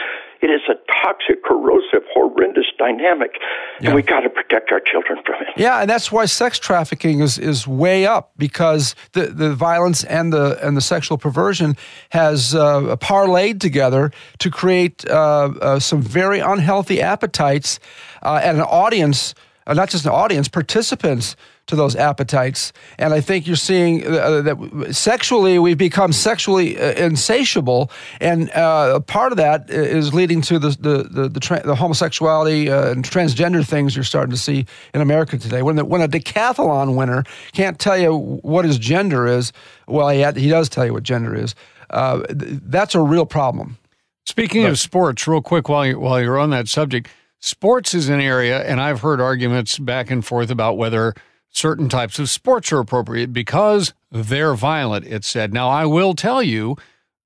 it 0.41 0.47
is 0.47 0.61
a 0.69 0.75
toxic, 1.03 1.43
corrosive, 1.43 2.03
horrendous 2.13 2.65
dynamic, 2.77 3.31
yeah. 3.79 3.87
and 3.87 3.95
we 3.95 4.01
got 4.01 4.21
to 4.21 4.29
protect 4.29 4.71
our 4.71 4.79
children 4.79 5.19
from 5.25 5.35
it. 5.41 5.47
Yeah, 5.55 5.81
and 5.81 5.89
that's 5.89 6.11
why 6.11 6.25
sex 6.25 6.59
trafficking 6.59 7.19
is, 7.19 7.37
is 7.37 7.67
way 7.67 8.05
up 8.05 8.31
because 8.37 8.95
the, 9.13 9.27
the 9.27 9.53
violence 9.53 10.03
and 10.03 10.33
the 10.33 10.59
and 10.65 10.75
the 10.75 10.81
sexual 10.81 11.17
perversion 11.17 11.77
has 12.09 12.55
uh, 12.55 12.95
parlayed 12.97 13.59
together 13.59 14.11
to 14.39 14.49
create 14.49 15.07
uh, 15.09 15.51
uh, 15.61 15.79
some 15.79 16.01
very 16.01 16.39
unhealthy 16.39 17.01
appetites 17.01 17.79
uh, 18.23 18.41
and 18.43 18.57
an 18.57 18.63
audience, 18.63 19.35
uh, 19.67 19.73
not 19.73 19.89
just 19.89 20.05
an 20.05 20.11
audience, 20.11 20.47
participants 20.47 21.35
to 21.69 21.75
those 21.75 21.95
appetites. 21.95 22.73
And 22.97 23.13
I 23.13 23.21
think 23.21 23.47
you're 23.47 23.55
seeing 23.55 24.05
uh, 24.05 24.41
that 24.41 24.89
sexually 24.91 25.57
we've 25.59 25.77
become 25.77 26.11
sexually 26.11 26.77
uh, 26.77 26.91
insatiable, 26.93 27.91
and 28.19 28.49
uh, 28.51 28.99
part 29.01 29.31
of 29.31 29.37
that 29.37 29.69
is 29.69 30.13
leading 30.13 30.41
to 30.41 30.59
the 30.59 30.69
the 30.69 31.03
the, 31.09 31.29
the, 31.29 31.39
tra- 31.39 31.63
the 31.63 31.75
homosexuality 31.75 32.69
uh, 32.69 32.91
and 32.91 33.03
transgender 33.03 33.65
things 33.65 33.95
you're 33.95 34.03
starting 34.03 34.31
to 34.31 34.37
see 34.37 34.65
in 34.93 35.01
America 35.01 35.37
today. 35.37 35.61
When 35.61 35.75
the, 35.75 35.85
when 35.85 36.01
a 36.01 36.07
decathlon 36.07 36.95
winner 36.95 37.23
can't 37.53 37.79
tell 37.79 37.97
you 37.97 38.15
what 38.15 38.65
his 38.65 38.77
gender 38.77 39.27
is, 39.27 39.53
well, 39.87 40.09
he, 40.09 40.19
had, 40.19 40.35
he 40.35 40.49
does 40.49 40.69
tell 40.69 40.85
you 40.85 40.93
what 40.93 41.03
gender 41.03 41.35
is. 41.35 41.55
Uh, 41.89 42.23
that's 42.29 42.95
a 42.95 43.01
real 43.01 43.25
problem. 43.25 43.77
Speaking 44.25 44.63
but, 44.63 44.71
of 44.71 44.79
sports, 44.79 45.27
real 45.27 45.41
quick, 45.41 45.69
while 45.69 45.85
you 45.85 45.99
while 45.99 46.21
you're 46.21 46.37
on 46.37 46.49
that 46.51 46.67
subject. 46.67 47.09
Sports 47.41 47.93
is 47.93 48.09
an 48.09 48.19
area, 48.19 48.61
and 48.63 48.81
I've 48.81 48.99
heard 48.99 49.21
arguments 49.21 49.79
back 49.79 50.11
and 50.11 50.25
forth 50.25 50.51
about 50.51 50.77
whether 50.77 51.13
certain 51.49 51.89
types 51.89 52.19
of 52.19 52.29
sports 52.29 52.71
are 52.71 52.79
appropriate 52.79 53.33
because 53.33 53.93
they're 54.11 54.53
violent, 54.53 55.05
it 55.07 55.23
said. 55.23 55.53
Now, 55.53 55.69
I 55.69 55.85
will 55.85 56.13
tell 56.13 56.41
you, 56.41 56.77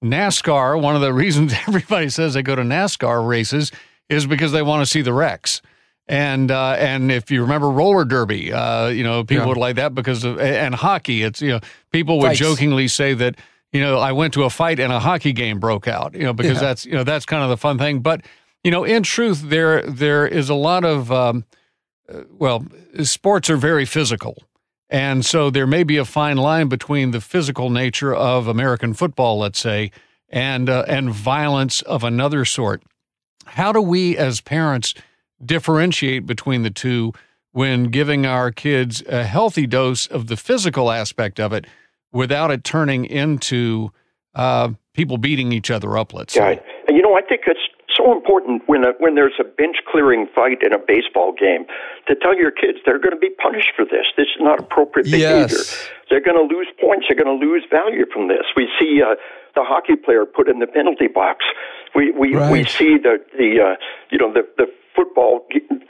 NASCAR, 0.04 0.82
one 0.82 0.96
of 0.96 1.02
the 1.02 1.14
reasons 1.24 1.54
everybody 1.68 2.10
says 2.10 2.34
they 2.34 2.44
go 2.44 2.56
to 2.56 2.64
NASCAR 2.64 3.26
races 3.28 3.72
is 4.10 4.26
because 4.26 4.52
they 4.52 4.62
want 4.62 4.82
to 4.82 4.86
see 4.86 5.02
the 5.02 5.14
wrecks. 5.14 5.62
And 6.08 6.52
uh, 6.52 6.76
and 6.78 7.12
if 7.12 7.32
you 7.32 7.42
remember 7.42 7.70
roller 7.70 8.04
derby, 8.04 8.52
uh, 8.52 8.88
you 8.88 9.06
know 9.06 9.24
people 9.24 9.44
yeah. 9.44 9.48
would 9.48 9.58
like 9.58 9.78
that 9.78 9.96
because 9.96 10.26
of 10.26 10.38
and 10.38 10.76
hockey. 10.76 11.24
It's 11.24 11.42
you 11.42 11.52
know 11.52 11.60
people 11.94 12.20
would 12.20 12.28
Fights. 12.28 12.40
jokingly 12.40 12.90
say 12.90 13.14
that 13.14 13.36
you 13.72 13.80
know 13.80 14.00
I 14.00 14.12
went 14.12 14.34
to 14.34 14.44
a 14.44 14.50
fight 14.50 14.82
and 14.82 14.92
a 14.92 15.00
hockey 15.00 15.32
game 15.32 15.62
broke 15.62 15.88
out. 15.88 16.14
You 16.14 16.24
know 16.24 16.34
because 16.34 16.56
yeah. 16.56 16.60
that's 16.60 16.86
you 16.86 16.92
know 16.92 17.06
that's 17.06 17.26
kind 17.26 17.42
of 17.42 17.50
the 17.50 17.56
fun 17.56 17.78
thing. 17.78 18.00
But 18.00 18.20
you 18.66 18.72
know 18.72 18.84
in 18.84 19.04
truth 19.04 19.44
there 19.46 19.82
there 19.84 20.28
is 20.28 20.50
a 20.50 20.56
lot 20.56 20.84
of 20.84 21.10
um, 21.10 21.46
uh, 22.12 22.24
well, 22.38 22.66
sports 23.04 23.50
are 23.50 23.58
very 23.58 23.86
physical. 23.86 24.36
And 24.90 25.26
so 25.26 25.50
there 25.50 25.68
may 25.68 25.84
be 25.84 25.98
a 25.98 26.06
fine 26.06 26.38
line 26.38 26.68
between 26.68 27.12
the 27.12 27.22
physical 27.22 27.70
nature 27.70 28.14
of 28.14 28.48
American 28.48 28.94
football, 28.94 29.40
let's 29.40 29.60
say, 29.60 29.92
and 30.30 30.70
uh, 30.70 30.86
and 30.88 31.10
violence 31.10 31.82
of 31.82 32.04
another 32.04 32.46
sort. 32.46 32.84
How 33.46 33.72
do 33.72 33.82
we 33.82 34.18
as 34.18 34.42
parents 34.42 34.94
differentiate 35.44 36.26
between 36.26 36.64
the 36.64 36.70
two 36.70 37.14
when 37.52 37.86
giving 37.86 38.26
our 38.26 38.52
kids 38.52 39.04
a 39.08 39.24
healthy 39.24 39.68
dose 39.68 40.08
of 40.08 40.28
the 40.28 40.38
physical 40.38 40.92
aspect 40.92 41.40
of 41.40 41.54
it 41.54 41.66
without 42.12 42.52
it 42.52 42.64
turning 42.64 43.06
into 43.06 43.92
uh, 44.36 44.70
people 44.94 45.18
beating 45.18 45.52
each 45.52 45.70
other 45.70 45.98
up, 45.98 46.14
let's 46.14 46.34
say? 46.34 46.40
Right. 46.40 46.64
You 46.88 47.02
know, 47.02 47.16
I 47.16 47.22
think 47.22 47.42
it's 47.48 47.60
so 47.96 48.12
important 48.12 48.64
when 48.68 48.84
a, 48.84 48.92
when 49.00 49.16
there's 49.16 49.38
a 49.40 49.44
bench 49.44 49.78
clearing 49.90 50.28
fight 50.34 50.64
in 50.64 50.74
a 50.74 50.80
baseball 50.80 51.34
game 51.34 51.66
to 52.08 52.16
tell 52.16 52.36
your 52.36 52.52
kids 52.52 52.80
they're 52.86 53.00
going 53.00 53.14
to 53.14 53.20
be 53.20 53.30
punished 53.42 53.72
for 53.76 53.86
this. 53.86 54.06
This 54.18 54.28
is 54.36 54.42
not 54.42 54.60
appropriate 54.60 55.06
behavior. 55.06 55.58
Yes. 55.58 55.90
They're 56.10 56.22
going 56.22 56.38
to 56.38 56.54
lose 56.54 56.68
points. 56.80 57.06
They're 57.08 57.22
going 57.22 57.40
to 57.40 57.46
lose 57.46 57.66
value 57.72 58.06
from 58.12 58.28
this. 58.28 58.46
We 58.56 58.70
see 58.80 59.02
uh, 59.02 59.16
the 59.56 59.64
hockey 59.64 59.96
player 59.96 60.26
put 60.26 60.50
in 60.50 60.60
the 60.60 60.68
penalty 60.68 61.08
box. 61.08 61.46
We 61.96 62.12
we 62.12 62.36
right. 62.36 62.52
we 62.52 62.66
see 62.66 62.98
the 62.98 63.18
the 63.38 63.62
uh, 63.62 63.76
you 64.10 64.18
know 64.18 64.34
the 64.34 64.48
the 64.58 64.68
football 64.96 65.48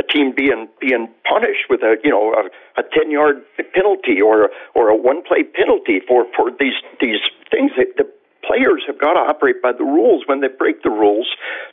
team 0.09 0.33
being 0.35 0.67
being 0.79 1.07
punished 1.29 1.67
with 1.69 1.81
a 1.81 1.95
you 2.03 2.11
know 2.11 2.33
a, 2.33 2.79
a 2.79 2.83
ten 2.93 3.11
yard 3.11 3.43
penalty 3.73 4.21
or 4.21 4.49
or 4.75 4.89
a 4.89 4.95
one 4.95 5.23
play 5.23 5.43
penalty 5.43 6.01
for 6.07 6.25
for 6.35 6.51
these 6.59 6.75
these 7.01 7.19
things 7.51 7.71
that 7.77 7.95
the 7.97 8.07
players 8.45 8.83
have 8.87 8.99
got 8.99 9.13
to 9.13 9.23
operate 9.23 9.61
by 9.61 9.71
the 9.71 9.83
rules. 9.83 10.23
When 10.27 10.41
they 10.41 10.51
break 10.51 10.83
the 10.83 10.91
rules, 10.91 11.27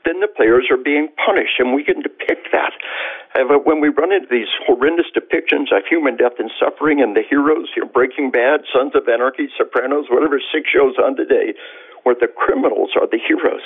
then 0.04 0.20
the 0.20 0.28
players 0.30 0.66
are 0.70 0.80
being 0.80 1.08
punished, 1.18 1.58
and 1.58 1.74
we 1.74 1.84
can 1.84 2.00
depict 2.00 2.48
that. 2.52 2.72
Uh, 3.34 3.44
but 3.46 3.66
when 3.66 3.80
we 3.80 3.88
run 3.90 4.12
into 4.12 4.28
these 4.30 4.50
horrendous 4.66 5.06
depictions 5.14 5.70
of 5.74 5.86
human 5.88 6.16
death 6.16 6.38
and 6.38 6.50
suffering, 6.58 7.02
and 7.02 7.16
the 7.16 7.22
heroes, 7.22 7.68
you 7.76 7.82
know, 7.82 7.90
Breaking 7.90 8.30
Bad, 8.30 8.62
Sons 8.72 8.92
of 8.94 9.08
Anarchy, 9.08 9.48
Sopranos, 9.58 10.06
whatever 10.10 10.40
six 10.52 10.70
shows 10.70 10.94
on 10.98 11.16
today, 11.16 11.54
where 12.02 12.16
the 12.18 12.28
criminals 12.28 12.90
are 12.96 13.06
the 13.06 13.20
heroes, 13.20 13.62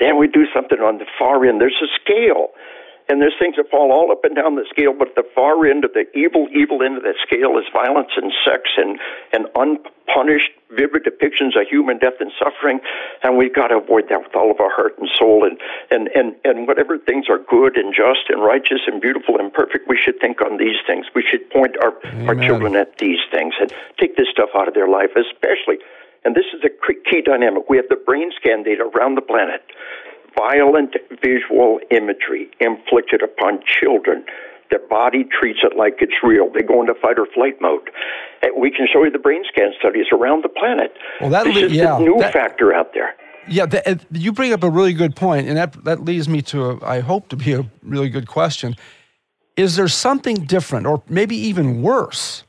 then 0.00 0.18
we 0.18 0.26
do 0.26 0.46
something 0.54 0.78
on 0.78 0.98
the 0.98 1.06
far 1.18 1.44
end. 1.44 1.60
There's 1.60 1.82
a 1.82 1.90
scale. 2.00 2.54
And 3.08 3.22
there's 3.22 3.34
things 3.38 3.56
that 3.56 3.70
fall 3.70 3.90
all 3.90 4.12
up 4.12 4.24
and 4.24 4.36
down 4.36 4.56
the 4.56 4.68
scale, 4.68 4.92
but 4.92 5.16
the 5.16 5.24
far 5.34 5.64
end 5.64 5.84
of 5.84 5.92
the 5.94 6.04
evil, 6.12 6.46
evil 6.52 6.82
end 6.84 6.98
of 6.98 7.02
that 7.04 7.16
scale 7.24 7.56
is 7.56 7.64
violence 7.72 8.12
and 8.16 8.30
sex 8.44 8.68
and, 8.76 9.00
and 9.32 9.48
unpunished, 9.56 10.52
vivid 10.76 11.08
depictions 11.08 11.56
of 11.56 11.64
human 11.66 11.96
death 11.96 12.20
and 12.20 12.30
suffering. 12.36 12.80
And 13.22 13.38
we've 13.38 13.54
got 13.54 13.68
to 13.68 13.80
avoid 13.80 14.10
that 14.10 14.20
with 14.20 14.36
all 14.36 14.50
of 14.50 14.60
our 14.60 14.68
heart 14.68 14.98
and 14.98 15.08
soul. 15.16 15.48
And, 15.48 15.56
and, 15.90 16.12
and, 16.12 16.36
and 16.44 16.68
whatever 16.68 16.98
things 16.98 17.32
are 17.32 17.38
good 17.38 17.80
and 17.80 17.96
just 17.96 18.28
and 18.28 18.44
righteous 18.44 18.84
and 18.86 19.00
beautiful 19.00 19.40
and 19.40 19.48
perfect, 19.50 19.88
we 19.88 19.96
should 19.96 20.20
think 20.20 20.42
on 20.42 20.58
these 20.58 20.76
things. 20.86 21.06
We 21.14 21.24
should 21.24 21.48
point 21.48 21.80
our, 21.80 21.96
our 22.28 22.36
children 22.36 22.76
at 22.76 22.98
these 22.98 23.24
things 23.32 23.54
and 23.58 23.72
take 23.96 24.16
this 24.16 24.28
stuff 24.28 24.50
out 24.54 24.68
of 24.68 24.74
their 24.74 24.88
life, 24.88 25.16
especially. 25.16 25.80
And 26.26 26.36
this 26.36 26.52
is 26.52 26.60
a 26.60 26.68
key 27.08 27.22
dynamic. 27.22 27.70
We 27.70 27.78
have 27.78 27.88
the 27.88 27.96
brain 27.96 28.32
scan 28.36 28.64
data 28.64 28.84
around 28.84 29.14
the 29.14 29.22
planet 29.22 29.64
violent 30.36 30.96
visual 31.22 31.80
imagery 31.90 32.50
inflicted 32.60 33.22
upon 33.22 33.60
children. 33.64 34.24
Their 34.70 34.86
body 34.86 35.24
treats 35.24 35.60
it 35.62 35.76
like 35.76 35.96
it's 36.00 36.22
real. 36.22 36.50
They 36.52 36.62
go 36.62 36.80
into 36.80 36.94
fight 36.94 37.18
or 37.18 37.26
flight 37.34 37.60
mode. 37.60 37.90
And 38.42 38.52
we 38.60 38.70
can 38.70 38.86
show 38.92 39.02
you 39.04 39.10
the 39.10 39.18
brain 39.18 39.42
scan 39.48 39.72
studies 39.78 40.06
around 40.12 40.44
the 40.44 40.50
planet. 40.50 40.94
Well, 41.20 41.30
that 41.30 41.44
this 41.44 41.56
is 41.56 41.72
yeah, 41.72 41.92
the 41.92 42.00
new 42.00 42.18
that, 42.18 42.32
factor 42.32 42.74
out 42.74 42.92
there. 42.92 43.14
Yeah, 43.48 43.66
you 44.12 44.32
bring 44.32 44.52
up 44.52 44.62
a 44.62 44.68
really 44.68 44.92
good 44.92 45.16
point, 45.16 45.48
and 45.48 45.56
that 45.56 45.84
that 45.84 46.04
leads 46.04 46.28
me 46.28 46.42
to 46.42 46.70
a, 46.70 46.84
I 46.84 47.00
hope 47.00 47.28
to 47.30 47.36
be 47.36 47.54
a 47.54 47.64
really 47.82 48.10
good 48.10 48.28
question. 48.28 48.76
Is 49.56 49.76
there 49.76 49.88
something 49.88 50.44
different, 50.44 50.86
or 50.86 51.02
maybe 51.08 51.34
even 51.36 51.80
worse, 51.80 52.44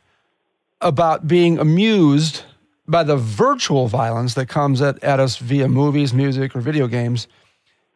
about 0.82 1.26
being 1.26 1.58
amused 1.58 2.44
by 2.86 3.04
the 3.04 3.16
virtual 3.16 3.88
violence 3.88 4.34
that 4.34 4.48
comes 4.48 4.82
at, 4.82 5.02
at 5.04 5.22
us 5.22 5.38
via 5.38 5.70
movies, 5.70 6.14
music, 6.14 6.54
or 6.54 6.60
video 6.60 6.88
games? 6.88 7.28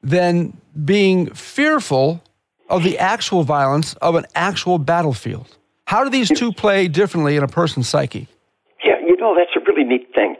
Than 0.03 0.59
being 0.83 1.33
fearful 1.33 2.21
of 2.69 2.83
the 2.83 2.99
actual 2.99 3.43
violence 3.43 3.93
of 3.95 4.15
an 4.15 4.25
actual 4.35 4.77
battlefield. 4.77 5.57
How 5.85 6.03
do 6.03 6.09
these 6.09 6.29
two 6.29 6.51
play 6.51 6.87
differently 6.87 7.37
in 7.37 7.43
a 7.43 7.47
person's 7.47 7.87
psyche? 7.87 8.27
Yeah, 8.83 8.99
you 8.99 9.15
know, 9.17 9.35
that's 9.35 9.51
a 9.55 9.63
really 9.65 9.83
neat 9.83 10.13
thing. 10.13 10.35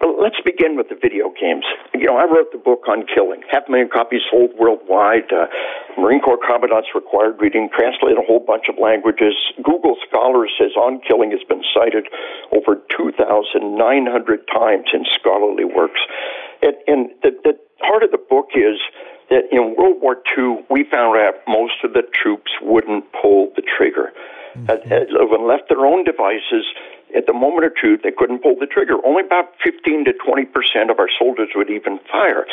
Well, 0.00 0.14
let's 0.22 0.38
begin 0.44 0.76
with 0.76 0.88
the 0.88 0.94
video 0.94 1.34
games. 1.34 1.66
You 1.94 2.06
know, 2.06 2.16
I 2.18 2.24
wrote 2.30 2.52
the 2.52 2.62
book 2.62 2.86
on 2.86 3.02
killing. 3.10 3.42
Half 3.50 3.66
a 3.66 3.70
million 3.70 3.90
copies 3.90 4.22
sold 4.30 4.50
worldwide. 4.54 5.26
Uh, 5.34 5.50
Marine 5.98 6.20
Corps 6.20 6.38
commandants 6.38 6.94
required 6.94 7.42
reading, 7.42 7.68
translated 7.74 8.18
a 8.18 8.26
whole 8.26 8.38
bunch 8.38 8.70
of 8.70 8.78
languages. 8.78 9.34
Google 9.58 9.96
Scholar 10.06 10.46
says 10.54 10.78
on 10.78 11.02
killing 11.02 11.32
has 11.34 11.42
been 11.48 11.66
cited 11.74 12.06
over 12.54 12.78
2,900 12.94 13.58
times 14.46 14.86
in 14.94 15.02
scholarly 15.18 15.66
works. 15.66 16.00
And, 16.62 16.74
and 16.86 17.10
the, 17.22 17.30
the 17.42 17.54
part 17.78 18.02
of 18.02 18.10
the 18.10 18.18
book 18.18 18.50
is 18.54 18.78
that 19.30 19.44
in 19.52 19.76
World 19.76 20.00
War 20.00 20.16
II, 20.36 20.64
we 20.70 20.84
found 20.84 21.18
out 21.18 21.34
most 21.46 21.84
of 21.84 21.92
the 21.92 22.02
troops 22.12 22.50
wouldn't 22.62 23.04
pull 23.12 23.52
the 23.56 23.62
trigger. 23.62 24.12
Mm-hmm. 24.56 25.30
when 25.30 25.46
left 25.46 25.68
their 25.68 25.84
own 25.84 26.02
devices, 26.04 26.64
at 27.16 27.26
the 27.26 27.32
moment 27.32 27.64
of 27.64 27.74
truth, 27.76 28.00
they 28.02 28.10
couldn't 28.10 28.42
pull 28.42 28.56
the 28.58 28.66
trigger. 28.66 28.94
Only 29.04 29.24
about 29.24 29.52
15 29.64 30.04
to 30.06 30.12
20 30.12 30.44
percent 30.46 30.90
of 30.90 30.98
our 30.98 31.08
soldiers 31.18 31.48
would 31.54 31.70
even 31.70 32.00
fire. 32.10 32.44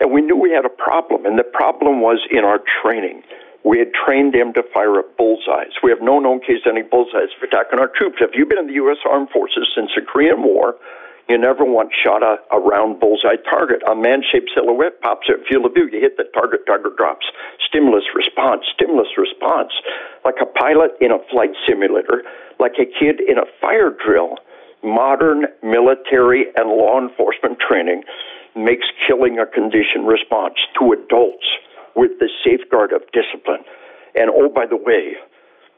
And 0.00 0.12
we 0.12 0.20
knew 0.20 0.36
we 0.36 0.50
had 0.50 0.64
a 0.64 0.72
problem, 0.72 1.24
and 1.24 1.38
the 1.38 1.44
problem 1.44 2.00
was 2.00 2.20
in 2.30 2.44
our 2.44 2.60
training. 2.82 3.22
We 3.64 3.78
had 3.78 3.94
trained 3.94 4.34
them 4.34 4.52
to 4.54 4.62
fire 4.74 4.98
at 4.98 5.16
bullseyes. 5.16 5.78
We 5.82 5.90
have 5.90 6.02
no 6.02 6.18
known 6.18 6.40
case 6.40 6.66
of 6.66 6.74
any 6.74 6.82
bullseyes 6.82 7.30
for 7.38 7.46
attacking 7.46 7.78
our 7.78 7.88
troops. 7.94 8.18
If 8.20 8.34
you've 8.34 8.48
been 8.48 8.58
in 8.58 8.66
the 8.66 8.80
U.S. 8.84 8.98
Armed 9.08 9.30
Forces 9.30 9.70
since 9.74 9.90
the 9.94 10.02
Korean 10.02 10.42
War, 10.42 10.74
you 11.32 11.38
never 11.40 11.64
once 11.64 11.90
shot 11.96 12.22
a, 12.22 12.36
a 12.52 12.60
round 12.60 13.00
bullseye 13.00 13.40
target. 13.48 13.80
A 13.88 13.96
man 13.96 14.20
shaped 14.20 14.52
silhouette 14.54 15.00
pops 15.00 15.32
at 15.32 15.40
field 15.48 15.64
of 15.64 15.72
view. 15.72 15.88
You 15.90 15.98
hit 15.98 16.18
the 16.20 16.28
target, 16.36 16.66
target 16.66 16.96
drops. 17.00 17.24
Stimulus 17.66 18.04
response, 18.14 18.68
stimulus 18.76 19.08
response. 19.16 19.72
Like 20.28 20.36
a 20.42 20.46
pilot 20.46 20.92
in 21.00 21.10
a 21.10 21.18
flight 21.32 21.56
simulator, 21.66 22.22
like 22.60 22.76
a 22.76 22.84
kid 22.84 23.24
in 23.24 23.38
a 23.40 23.48
fire 23.64 23.88
drill. 23.88 24.36
Modern 24.84 25.46
military 25.62 26.52
and 26.54 26.68
law 26.68 27.00
enforcement 27.00 27.56
training 27.58 28.04
makes 28.54 28.84
killing 29.06 29.38
a 29.38 29.46
condition 29.46 30.04
response 30.04 30.60
to 30.78 30.92
adults 30.92 31.48
with 31.96 32.12
the 32.20 32.28
safeguard 32.44 32.92
of 32.92 33.00
discipline. 33.16 33.64
And 34.14 34.28
oh, 34.28 34.50
by 34.52 34.66
the 34.66 34.76
way, 34.76 35.16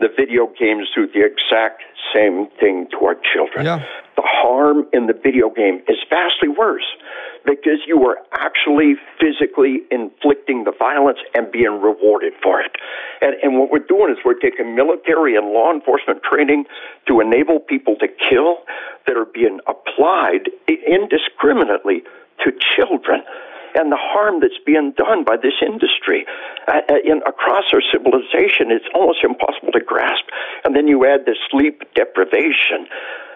the 0.00 0.08
video 0.08 0.46
games 0.58 0.88
do 0.94 1.06
the 1.06 1.24
exact 1.24 1.82
same 2.14 2.48
thing 2.60 2.86
to 2.90 3.06
our 3.06 3.16
children. 3.32 3.66
Yeah. 3.66 3.84
The 4.16 4.22
harm 4.24 4.86
in 4.92 5.06
the 5.06 5.14
video 5.14 5.50
game 5.50 5.82
is 5.88 5.96
vastly 6.10 6.48
worse 6.48 6.86
because 7.44 7.80
you 7.86 8.02
are 8.06 8.18
actually 8.38 8.94
physically 9.20 9.82
inflicting 9.90 10.64
the 10.64 10.72
violence 10.78 11.18
and 11.34 11.50
being 11.50 11.80
rewarded 11.80 12.32
for 12.42 12.60
it. 12.60 12.72
And, 13.20 13.34
and 13.42 13.58
what 13.58 13.70
we're 13.70 13.86
doing 13.86 14.10
is 14.10 14.18
we're 14.24 14.38
taking 14.38 14.74
military 14.74 15.36
and 15.36 15.48
law 15.48 15.72
enforcement 15.72 16.22
training 16.22 16.64
to 17.08 17.20
enable 17.20 17.60
people 17.60 17.96
to 17.96 18.08
kill 18.08 18.58
that 19.06 19.16
are 19.16 19.26
being 19.26 19.60
applied 19.66 20.50
indiscriminately 20.68 22.02
to 22.44 22.52
children 22.76 23.22
and 23.75 23.90
the 23.90 23.99
harm 24.00 24.40
that's 24.40 24.59
being 24.64 24.93
done 24.97 25.25
by 25.25 25.37
this 25.37 25.59
industry 25.61 26.26
uh, 26.69 26.81
uh, 26.88 27.02
in, 27.04 27.19
across 27.26 27.64
our 27.75 27.83
civilization. 27.93 28.71
It's 28.71 28.88
almost 28.95 29.23
impossible 29.25 29.73
to 29.73 29.81
grasp. 29.83 30.25
And 30.64 30.75
then 30.75 30.87
you 30.87 31.04
add 31.04 31.26
the 31.26 31.37
sleep 31.50 31.83
deprivation. 31.95 32.87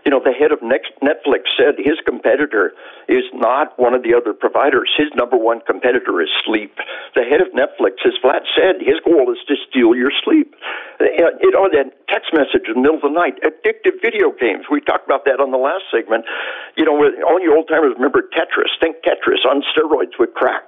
You 0.06 0.14
know, 0.14 0.22
the 0.22 0.32
head 0.32 0.52
of 0.52 0.60
Netflix 0.60 1.52
said 1.58 1.74
his 1.76 1.98
competitor 2.06 2.72
is 3.08 3.26
not 3.34 3.76
one 3.78 3.92
of 3.92 4.02
the 4.02 4.14
other 4.14 4.32
providers. 4.32 4.88
His 4.96 5.08
number 5.14 5.36
one 5.36 5.60
competitor 5.66 6.22
is 6.22 6.30
sleep. 6.46 6.72
The 7.14 7.26
head 7.26 7.42
of 7.42 7.52
Netflix 7.52 8.00
has 8.06 8.14
flat 8.22 8.42
said 8.54 8.80
his 8.80 9.02
goal 9.04 9.28
is 9.34 9.42
to 9.48 9.54
steal 9.68 9.94
your 9.94 10.12
sleep. 10.24 10.54
Uh, 11.00 11.34
you 11.42 11.50
know, 11.50 11.68
that 11.74 11.97
text 12.08 12.32
message 12.32 12.66
in 12.66 12.80
the 12.80 12.82
middle 12.82 12.96
of 12.96 13.06
the 13.06 13.14
night, 13.14 13.36
addictive 13.44 14.00
video 14.00 14.32
games. 14.32 14.66
We 14.72 14.80
talked 14.80 15.06
about 15.06 15.24
that 15.24 15.38
on 15.40 15.52
the 15.52 15.60
last 15.60 15.84
segment. 15.92 16.24
You 16.76 16.84
know, 16.84 16.96
all 17.28 17.38
you 17.40 17.54
old 17.54 17.68
timers 17.68 17.94
remember 17.94 18.24
Tetris. 18.32 18.72
Think 18.80 19.04
Tetris 19.04 19.44
on 19.44 19.62
steroids 19.70 20.16
with 20.18 20.34
crack. 20.34 20.66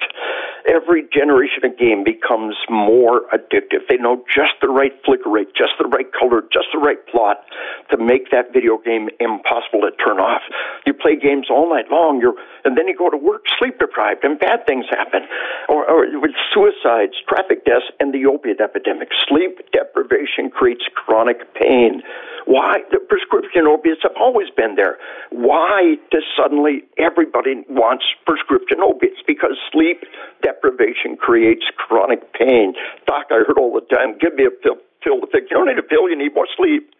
Every 0.68 1.08
generation 1.08 1.64
of 1.64 1.78
game 1.78 2.04
becomes 2.04 2.54
more 2.68 3.24
addictive. 3.32 3.88
They 3.88 3.96
know 3.96 4.22
just 4.28 4.60
the 4.60 4.68
right 4.68 4.92
flicker 5.04 5.30
rate, 5.30 5.48
just 5.56 5.72
the 5.80 5.88
right 5.88 6.06
color, 6.12 6.44
just 6.52 6.68
the 6.72 6.78
right 6.78 7.00
plot 7.08 7.42
to 7.90 7.96
make 7.96 8.30
that 8.30 8.52
video 8.52 8.76
game 8.76 9.08
impossible 9.18 9.80
to 9.88 9.92
turn 9.96 10.20
off. 10.20 10.42
You 10.84 10.92
play 10.92 11.16
games 11.16 11.48
all 11.48 11.72
night 11.72 11.90
long, 11.90 12.20
you're, 12.20 12.36
and 12.64 12.76
then 12.76 12.86
you 12.86 12.96
go 12.96 13.08
to 13.08 13.16
work 13.16 13.48
sleep 13.58 13.78
deprived, 13.78 14.24
and 14.24 14.38
bad 14.38 14.66
things 14.66 14.84
happen. 14.90 15.24
Or, 15.68 15.88
or 15.88 16.20
with 16.20 16.36
suicides, 16.52 17.16
traffic 17.26 17.64
deaths, 17.64 17.88
and 17.98 18.12
the 18.12 18.26
opiate 18.26 18.60
epidemic. 18.60 19.08
Sleep 19.28 19.58
deprivation 19.72 20.50
creates 20.50 20.84
chronic 21.30 21.54
pain. 21.54 22.02
Why? 22.46 22.78
The 22.90 22.98
prescription 22.98 23.66
opiates 23.66 24.02
have 24.02 24.16
always 24.18 24.48
been 24.56 24.74
there. 24.74 24.98
Why 25.30 25.96
does 26.10 26.24
suddenly 26.36 26.82
everybody 26.98 27.62
wants 27.68 28.04
prescription 28.26 28.80
opiates? 28.80 29.20
Because 29.26 29.56
sleep 29.70 30.02
deprivation 30.42 31.16
creates 31.16 31.64
chronic 31.76 32.32
pain. 32.32 32.74
Doc, 33.06 33.26
I 33.30 33.44
heard 33.46 33.58
all 33.58 33.72
the 33.72 33.86
time, 33.94 34.18
give 34.18 34.34
me 34.34 34.46
a 34.46 34.50
pill, 34.50 34.76
pill 35.02 35.20
to 35.20 35.26
fix. 35.30 35.46
You 35.50 35.58
don't 35.58 35.68
need 35.68 35.78
a 35.78 35.82
pill, 35.86 36.08
you 36.08 36.16
need 36.16 36.34
more 36.34 36.48
sleep. 36.56 36.90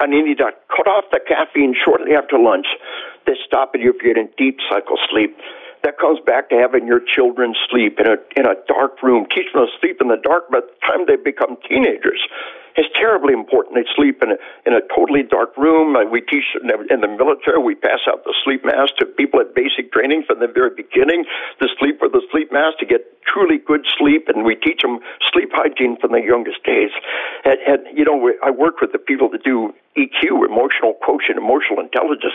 And 0.00 0.14
you 0.14 0.24
need 0.24 0.38
to 0.38 0.50
cut 0.70 0.86
off 0.86 1.04
the 1.10 1.20
caffeine 1.26 1.74
shortly 1.74 2.14
after 2.14 2.38
lunch 2.38 2.66
This 3.26 3.38
stop 3.44 3.74
you 3.74 3.92
from 3.92 4.06
getting 4.06 4.28
deep 4.38 4.58
cycle 4.70 4.96
sleep 5.10 5.36
that 5.82 5.98
comes 5.98 6.20
back 6.24 6.48
to 6.48 6.56
having 6.56 6.86
your 6.86 7.00
children 7.00 7.54
sleep 7.68 7.98
in 7.98 8.06
a 8.06 8.16
in 8.38 8.46
a 8.46 8.54
dark 8.66 9.02
room, 9.02 9.26
teach 9.28 9.52
them 9.52 9.66
to 9.66 9.72
sleep 9.80 10.00
in 10.00 10.08
the 10.08 10.16
dark 10.16 10.48
by 10.48 10.60
the 10.60 10.72
time 10.86 11.04
they 11.06 11.16
become 11.16 11.58
teenagers 11.68 12.22
is 12.76 12.86
terribly 12.94 13.32
important. 13.32 13.76
They 13.76 13.86
sleep 13.94 14.22
in 14.22 14.32
a, 14.32 14.38
in 14.66 14.72
a 14.74 14.82
totally 14.94 15.22
dark 15.22 15.56
room. 15.56 15.96
Uh, 15.96 16.04
we 16.04 16.20
teach 16.20 16.44
in 16.62 17.00
the 17.00 17.08
military, 17.08 17.62
we 17.62 17.74
pass 17.74 18.00
out 18.08 18.24
the 18.24 18.34
sleep 18.44 18.64
mask 18.64 18.96
to 18.98 19.06
people 19.06 19.40
at 19.40 19.54
basic 19.54 19.92
training 19.92 20.24
from 20.26 20.40
the 20.40 20.48
very 20.48 20.70
beginning 20.74 21.24
to 21.60 21.68
sleep 21.78 21.98
with 22.00 22.12
the 22.12 22.22
sleep 22.30 22.52
mask 22.52 22.78
to 22.78 22.86
get 22.86 23.06
truly 23.24 23.58
good 23.58 23.86
sleep, 23.98 24.28
and 24.28 24.44
we 24.44 24.54
teach 24.54 24.82
them 24.82 24.98
sleep 25.32 25.50
hygiene 25.52 25.96
from 26.00 26.12
the 26.12 26.20
youngest 26.20 26.62
days. 26.64 26.90
And, 27.44 27.58
and 27.66 27.98
you 27.98 28.04
know, 28.04 28.32
I 28.42 28.50
work 28.50 28.80
with 28.80 28.92
the 28.92 28.98
people 28.98 29.28
that 29.30 29.42
do 29.44 29.72
EQ, 29.94 30.42
emotional 30.42 30.98
quotient, 30.98 31.38
emotional 31.38 31.78
intelligence. 31.78 32.34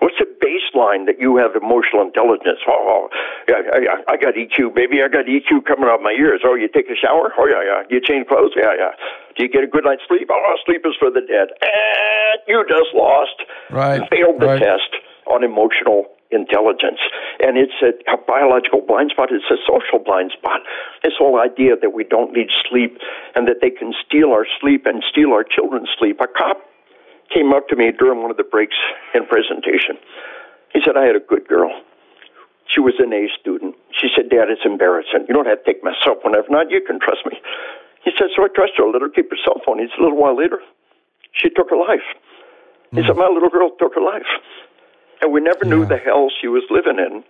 What's 0.00 0.20
the 0.20 0.28
baseline 0.40 1.08
that 1.08 1.16
you 1.16 1.40
have 1.40 1.56
emotional 1.56 2.04
intelligence? 2.04 2.60
Oh, 2.68 2.76
oh 2.76 3.08
yeah, 3.48 3.96
I, 3.96 4.14
I 4.14 4.16
got 4.20 4.36
EQ, 4.36 4.76
baby. 4.76 5.00
I 5.00 5.08
got 5.08 5.24
EQ 5.24 5.64
coming 5.64 5.88
out 5.88 6.04
my 6.04 6.12
ears. 6.12 6.44
Oh, 6.44 6.54
you 6.54 6.68
take 6.68 6.92
a 6.92 6.96
shower? 6.96 7.32
Oh, 7.40 7.48
yeah, 7.48 7.64
yeah. 7.64 7.80
You 7.88 8.04
change 8.04 8.28
clothes? 8.28 8.52
Yeah, 8.52 8.76
yeah. 8.76 8.92
Do 9.36 9.44
you 9.44 9.48
get 9.48 9.64
a 9.64 9.66
good 9.66 9.84
night's 9.84 10.04
sleep? 10.08 10.28
Oh, 10.28 10.56
sleep 10.66 10.84
is 10.84 10.92
for 11.00 11.08
the 11.08 11.24
dead. 11.24 11.48
And 11.64 12.38
you 12.46 12.60
just 12.68 12.92
lost. 12.92 13.48
Right. 13.70 14.04
Failed 14.12 14.40
the 14.40 14.46
right. 14.46 14.60
test 14.60 14.92
on 15.24 15.42
emotional 15.42 16.04
intelligence. 16.30 17.00
And 17.40 17.56
it's 17.56 17.74
a, 17.82 17.96
a, 18.12 18.16
biological 18.16 18.82
blind 18.86 19.10
spot. 19.10 19.30
It's 19.32 19.48
a 19.50 19.58
social 19.66 19.98
blind 19.98 20.32
spot. 20.36 20.60
This 21.02 21.14
whole 21.18 21.40
idea 21.40 21.74
that 21.80 21.90
we 21.90 22.04
don't 22.04 22.32
need 22.32 22.48
sleep 22.68 22.98
and 23.34 23.48
that 23.48 23.58
they 23.60 23.70
can 23.70 23.92
steal 24.06 24.30
our 24.30 24.46
sleep 24.60 24.86
and 24.86 25.02
steal 25.10 25.32
our 25.32 25.44
children's 25.44 25.88
sleep. 25.98 26.20
A 26.20 26.28
cop 26.28 26.62
came 27.32 27.52
up 27.52 27.68
to 27.68 27.76
me 27.76 27.90
during 27.96 28.22
one 28.22 28.30
of 28.30 28.36
the 28.36 28.44
breaks 28.44 28.76
in 29.14 29.26
presentation. 29.26 29.96
He 30.72 30.80
said, 30.84 30.96
I 30.96 31.06
had 31.06 31.16
a 31.16 31.24
good 31.24 31.46
girl. 31.48 31.70
She 32.66 32.78
was 32.78 32.94
an 32.98 33.12
A 33.12 33.26
student. 33.38 33.74
She 33.90 34.06
said, 34.14 34.30
Dad, 34.30 34.46
it's 34.50 34.62
embarrassing. 34.64 35.26
You 35.26 35.34
don't 35.34 35.46
have 35.46 35.64
to 35.64 35.66
take 35.66 35.82
myself 35.82 36.22
whenever 36.22 36.46
not. 36.50 36.70
You 36.70 36.80
can 36.82 37.00
trust 37.00 37.26
me. 37.26 37.38
He 38.04 38.10
said, 38.16 38.30
so 38.34 38.44
I 38.44 38.48
trusted 38.54 38.78
her, 38.78 38.86
let 38.86 39.02
her 39.02 39.10
keep 39.10 39.30
her 39.30 39.40
cell 39.44 39.60
phone. 39.66 39.78
He 39.78 39.86
said, 39.90 39.98
a 39.98 40.02
little 40.06 40.18
while 40.18 40.36
later, 40.38 40.62
she 41.32 41.50
took 41.50 41.68
her 41.70 41.76
life. 41.76 42.06
He 42.94 43.02
said, 43.02 43.14
hmm. 43.14 43.22
my 43.22 43.28
little 43.28 43.50
girl 43.50 43.70
took 43.78 43.94
her 43.94 44.02
life. 44.02 44.26
And 45.20 45.32
we 45.32 45.40
never 45.40 45.64
knew 45.66 45.84
the 45.84 45.98
hell 45.98 46.30
she 46.40 46.48
was 46.48 46.64
living 46.70 46.98
in 46.98 47.22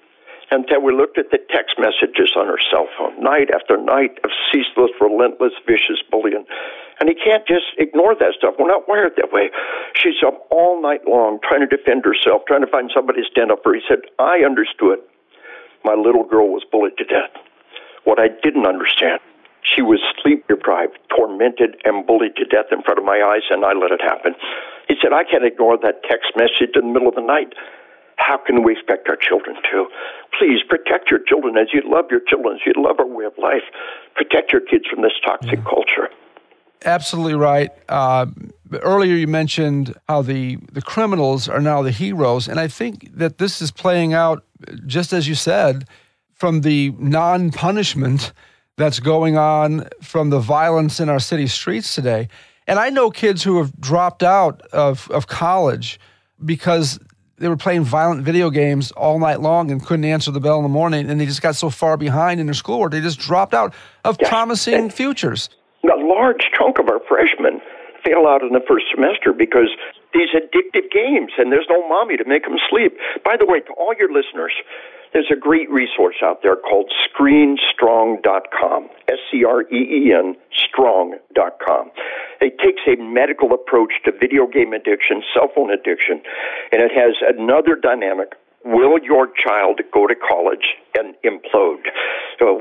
until 0.51 0.83
we 0.83 0.93
looked 0.95 1.19
at 1.19 1.31
the 1.31 1.39
text 1.51 1.79
messages 1.79 2.35
on 2.37 2.47
her 2.47 2.59
cell 2.71 2.87
phone, 2.99 3.19
night 3.23 3.51
after 3.55 3.79
night 3.79 4.19
of 4.23 4.31
ceaseless, 4.51 4.91
relentless, 5.01 5.55
vicious 5.67 6.03
bullying. 6.11 6.45
And 7.01 7.09
he 7.09 7.17
can't 7.17 7.47
just 7.49 7.65
ignore 7.79 8.15
that 8.15 8.37
stuff. 8.37 8.55
We're 8.59 8.69
not 8.69 8.87
wired 8.87 9.17
that 9.17 9.33
way. 9.33 9.51
She's 9.97 10.21
up 10.25 10.47
all 10.51 10.81
night 10.81 11.01
long 11.09 11.41
trying 11.41 11.65
to 11.65 11.71
defend 11.71 12.05
herself, 12.05 12.43
trying 12.47 12.61
to 12.61 12.71
find 12.71 12.91
somebody 12.95 13.23
to 13.23 13.29
stand 13.29 13.51
up 13.51 13.65
for. 13.65 13.75
He 13.75 13.81
said, 13.89 14.05
I 14.19 14.45
understood 14.45 15.01
my 15.83 15.95
little 15.95 16.25
girl 16.25 16.53
was 16.53 16.63
bullied 16.71 16.99
to 16.99 17.05
death. 17.05 17.33
What 18.05 18.21
I 18.21 18.29
didn't 18.29 18.67
understand, 18.67 19.21
she 19.65 19.81
was 19.81 20.01
sleep 20.23 20.47
deprived, 20.49 20.99
tormented, 21.09 21.81
and 21.85 22.07
bullied 22.07 22.37
to 22.37 22.45
death 22.45 22.69
in 22.71 22.83
front 22.83 22.99
of 22.99 23.05
my 23.05 23.21
eyes, 23.25 23.49
and 23.49 23.65
I 23.65 23.73
let 23.73 23.93
it 23.93 24.01
happen. 24.01 24.35
He 24.89 24.97
said, 25.01 25.13
I 25.13 25.25
can't 25.25 25.45
ignore 25.45 25.79
that 25.81 26.05
text 26.05 26.37
message 26.37 26.77
in 26.77 26.89
the 26.89 26.93
middle 26.93 27.09
of 27.09 27.15
the 27.15 27.25
night. 27.25 27.55
How 28.17 28.37
can 28.37 28.63
we 28.63 28.73
expect 28.73 29.09
our 29.09 29.17
children 29.17 29.57
to? 29.73 29.89
Please 30.39 30.61
protect 30.69 31.11
your 31.11 31.21
children 31.25 31.57
as 31.57 31.73
you 31.73 31.81
love 31.85 32.07
your 32.11 32.21
children, 32.29 32.57
as 32.57 32.61
you 32.67 32.77
love 32.77 33.01
our 33.01 33.09
way 33.09 33.25
of 33.25 33.33
life. 33.39 33.65
Protect 34.17 34.53
your 34.53 34.61
kids 34.61 34.85
from 34.89 35.01
this 35.01 35.17
toxic 35.25 35.65
culture. 35.65 36.13
Absolutely 36.85 37.35
right. 37.35 37.71
Uh, 37.89 38.27
earlier, 38.73 39.15
you 39.15 39.27
mentioned 39.27 39.95
how 40.09 40.23
the, 40.23 40.57
the 40.73 40.81
criminals 40.83 41.49
are 41.49 41.61
now 41.61 41.83
the 41.83 41.91
heroes, 41.91 42.49
and 42.49 42.59
I 42.59 42.69
think 42.69 43.15
that 43.17 43.39
this 43.39 43.61
is 43.61 43.71
playing 43.71 44.15
out 44.15 44.45
just 44.87 45.13
as 45.13 45.29
you 45.29 45.35
said 45.35 45.87
from 46.33 46.63
the 46.63 46.91
non 46.99 47.51
punishment 47.51 48.33
that's 48.77 48.99
going 49.01 49.37
on 49.37 49.89
from 50.03 50.31
the 50.31 50.39
violence 50.39 51.01
in 51.01 51.11
our 51.11 51.19
city 51.21 51.47
streets 51.47 51.95
today. 51.95 52.29
And 52.67 52.79
I 52.79 52.89
know 52.89 53.11
kids 53.11 53.43
who 53.43 53.59
have 53.59 53.79
dropped 53.79 54.23
out 54.23 54.63
of, 54.73 55.11
of 55.11 55.27
college 55.27 56.01
because 56.43 56.99
they 57.37 57.49
were 57.49 57.57
playing 57.57 57.85
violent 57.85 58.23
video 58.23 58.49
games 58.49 58.91
all 58.93 59.19
night 59.19 59.41
long 59.41 59.71
and 59.71 59.85
couldn't 59.85 60.05
answer 60.05 60.31
the 60.31 60.41
bell 60.41 60.57
in 60.59 60.63
the 60.63 60.69
morning, 60.69 61.11
and 61.11 61.21
they 61.21 61.27
just 61.27 61.43
got 61.43 61.57
so 61.57 61.69
far 61.69 61.97
behind 61.99 62.41
in 62.41 62.47
their 62.47 62.55
schoolwork, 62.55 62.93
they 62.93 63.01
just 63.01 63.19
dropped 63.19 63.53
out 63.53 63.75
of 64.05 64.17
Yeah. 64.21 64.29
promising 64.31 64.89
futures. 64.89 65.51
Large 66.21 66.45
chunk 66.53 66.79
of 66.79 66.93
our 66.93 67.01
freshmen 67.09 67.65
fail 68.05 68.29
out 68.29 68.43
in 68.45 68.53
the 68.53 68.65
first 68.69 68.85
semester 68.93 69.33
because 69.33 69.73
these 70.13 70.29
addictive 70.37 70.93
games 70.93 71.33
and 71.39 71.53
there's 71.53 71.69
no 71.73 71.81
mommy 71.89 72.17
to 72.17 72.25
make 72.29 72.45
them 72.45 72.61
sleep. 72.69 72.93
By 73.25 73.37
the 73.41 73.47
way, 73.47 73.61
to 73.61 73.73
all 73.81 73.95
your 73.97 74.13
listeners, 74.13 74.53
there's 75.13 75.33
a 75.33 75.37
great 75.37 75.71
resource 75.71 76.17
out 76.23 76.43
there 76.43 76.57
called 76.57 76.93
screenstrong.com. 77.09 78.89
S 79.09 79.19
C 79.33 79.45
R 79.45 79.63
E 79.63 79.81
E 79.81 80.13
N 80.13 80.37
strong.com. 80.53 81.91
It 82.41 82.57
takes 82.61 82.83
a 82.87 83.01
medical 83.01 83.53
approach 83.53 83.93
to 84.05 84.13
video 84.13 84.47
game 84.47 84.73
addiction, 84.73 85.23
cell 85.35 85.49
phone 85.55 85.73
addiction, 85.73 86.23
and 86.73 86.81
it 86.81 86.93
has 86.93 87.17
another 87.27 87.77
dynamic 87.77 88.33
Will 88.65 89.01
your 89.03 89.29
child 89.33 89.81
go 89.93 90.07
to 90.07 90.15
college 90.15 90.77
and 90.93 91.15
implode? 91.25 91.89
So, 92.39 92.61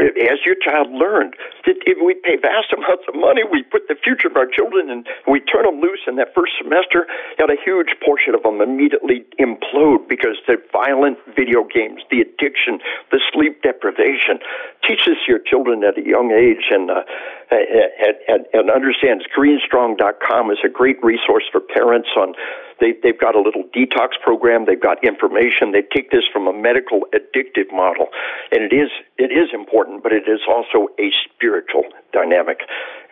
as 0.00 0.40
your 0.44 0.56
child 0.64 0.88
learned, 0.92 1.36
we 1.66 2.14
pay 2.24 2.36
vast 2.40 2.72
amounts 2.72 3.04
of 3.08 3.14
money, 3.14 3.42
we 3.44 3.62
put 3.62 3.88
the 3.88 3.96
future 4.00 4.28
of 4.28 4.36
our 4.36 4.46
children 4.46 4.88
and 4.88 5.06
we 5.28 5.40
turn 5.40 5.64
them 5.64 5.80
loose 5.80 6.00
in 6.06 6.16
that 6.16 6.32
first 6.34 6.52
semester, 6.56 7.06
yet 7.38 7.50
a 7.50 7.56
huge 7.60 7.92
portion 8.04 8.34
of 8.34 8.44
them 8.44 8.60
immediately 8.60 9.24
implode 9.38 10.08
because 10.08 10.40
the 10.46 10.56
violent 10.72 11.18
video 11.36 11.68
games, 11.68 12.00
the 12.10 12.20
addiction, 12.24 12.80
the 13.12 13.20
sleep 13.32 13.60
deprivation. 13.62 14.40
teaches 14.86 15.18
your 15.26 15.40
children 15.40 15.82
at 15.82 15.98
a 15.98 16.04
young 16.06 16.30
age 16.30 16.70
and, 16.70 16.90
uh, 16.90 17.02
and, 17.50 18.16
and, 18.28 18.46
and 18.52 18.70
understand 18.70 19.24
ScreenStrong.com 19.30 20.50
is 20.50 20.58
a 20.64 20.68
great 20.68 21.02
resource 21.02 21.44
for 21.50 21.60
parents 21.60 22.08
on 22.16 22.34
they, 22.80 22.92
they've 23.02 23.18
got 23.18 23.34
a 23.34 23.40
little 23.40 23.64
detox 23.74 24.20
program. 24.22 24.66
They've 24.66 24.80
got 24.80 25.02
information. 25.02 25.72
They 25.72 25.82
take 25.82 26.10
this 26.10 26.24
from 26.30 26.46
a 26.46 26.52
medical 26.52 27.06
addictive 27.14 27.72
model, 27.72 28.08
and 28.52 28.62
it 28.62 28.74
is 28.74 28.90
it 29.16 29.32
is 29.32 29.48
important, 29.54 30.02
but 30.02 30.12
it 30.12 30.28
is 30.28 30.40
also 30.48 30.88
a 31.00 31.10
spiritual 31.24 31.84
dynamic, 32.12 32.60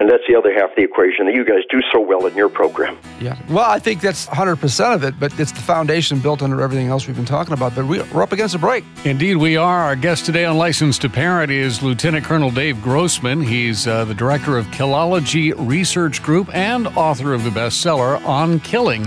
and 0.00 0.08
that's 0.10 0.22
the 0.28 0.34
other 0.36 0.52
half 0.52 0.70
of 0.70 0.76
the 0.76 0.82
equation 0.82 1.26
that 1.26 1.34
you 1.34 1.44
guys 1.44 1.60
do 1.70 1.80
so 1.92 2.00
well 2.00 2.26
in 2.26 2.34
your 2.34 2.48
program. 2.48 2.98
Yeah. 3.20 3.38
Well, 3.48 3.68
I 3.70 3.78
think 3.78 4.00
that's 4.00 4.26
100% 4.26 4.94
of 4.94 5.04
it, 5.04 5.14
but 5.20 5.38
it's 5.38 5.52
the 5.52 5.60
foundation 5.60 6.18
built 6.20 6.42
under 6.42 6.60
everything 6.60 6.88
else 6.88 7.06
we've 7.06 7.16
been 7.16 7.24
talking 7.24 7.52
about. 7.54 7.74
But 7.74 7.86
we- 7.86 8.02
we're 8.12 8.22
up 8.22 8.32
against 8.32 8.54
a 8.54 8.58
break. 8.58 8.84
Indeed, 9.04 9.36
we 9.36 9.56
are. 9.56 9.84
Our 9.84 9.96
guest 9.96 10.26
today 10.26 10.44
on 10.44 10.56
License 10.58 10.98
to 10.98 11.08
Parent 11.08 11.50
is 11.50 11.82
Lieutenant 11.82 12.24
Colonel 12.24 12.50
Dave 12.50 12.80
Grossman. 12.82 13.40
He's 13.42 13.86
uh, 13.86 14.04
the 14.04 14.14
director 14.14 14.56
of 14.58 14.66
Killology 14.66 15.52
Research 15.56 16.22
Group 16.22 16.48
and 16.54 16.86
author 16.88 17.32
of 17.32 17.44
the 17.44 17.50
bestseller 17.50 18.24
On 18.26 18.60
Killing 18.60 19.04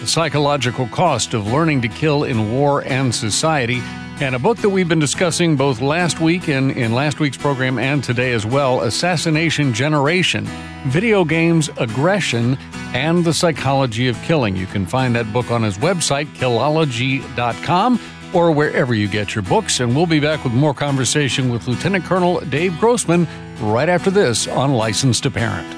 The 0.00 0.06
Psychological 0.06 0.86
Cost 0.88 1.34
of 1.34 1.46
Learning 1.52 1.80
to 1.82 1.88
Kill 1.88 2.24
in 2.24 2.52
War 2.52 2.82
and 2.84 3.14
Society. 3.14 3.80
And 4.20 4.34
a 4.34 4.38
book 4.38 4.58
that 4.58 4.70
we've 4.70 4.88
been 4.88 4.98
discussing 4.98 5.54
both 5.54 5.80
last 5.80 6.20
week 6.20 6.48
and 6.48 6.72
in 6.72 6.92
last 6.92 7.20
week's 7.20 7.36
program 7.36 7.78
and 7.78 8.02
today 8.02 8.32
as 8.32 8.44
well 8.44 8.82
Assassination 8.82 9.72
Generation 9.72 10.44
Video 10.86 11.24
Games, 11.24 11.70
Aggression, 11.76 12.58
and 12.94 13.24
the 13.24 13.32
Psychology 13.32 14.08
of 14.08 14.20
Killing. 14.22 14.56
You 14.56 14.66
can 14.66 14.86
find 14.86 15.14
that 15.14 15.32
book 15.32 15.52
on 15.52 15.62
his 15.62 15.78
website, 15.78 16.26
killology.com 16.34 18.00
or 18.34 18.50
wherever 18.50 18.92
you 18.92 19.06
get 19.06 19.36
your 19.36 19.42
books. 19.42 19.78
And 19.78 19.94
we'll 19.94 20.06
be 20.06 20.20
back 20.20 20.42
with 20.42 20.52
more 20.52 20.74
conversation 20.74 21.48
with 21.50 21.68
Lieutenant 21.68 22.04
Colonel 22.04 22.40
Dave 22.40 22.76
Grossman 22.78 23.26
right 23.60 23.88
after 23.88 24.10
this 24.10 24.48
on 24.48 24.72
License 24.72 25.20
to 25.20 25.30
Parent. 25.30 25.77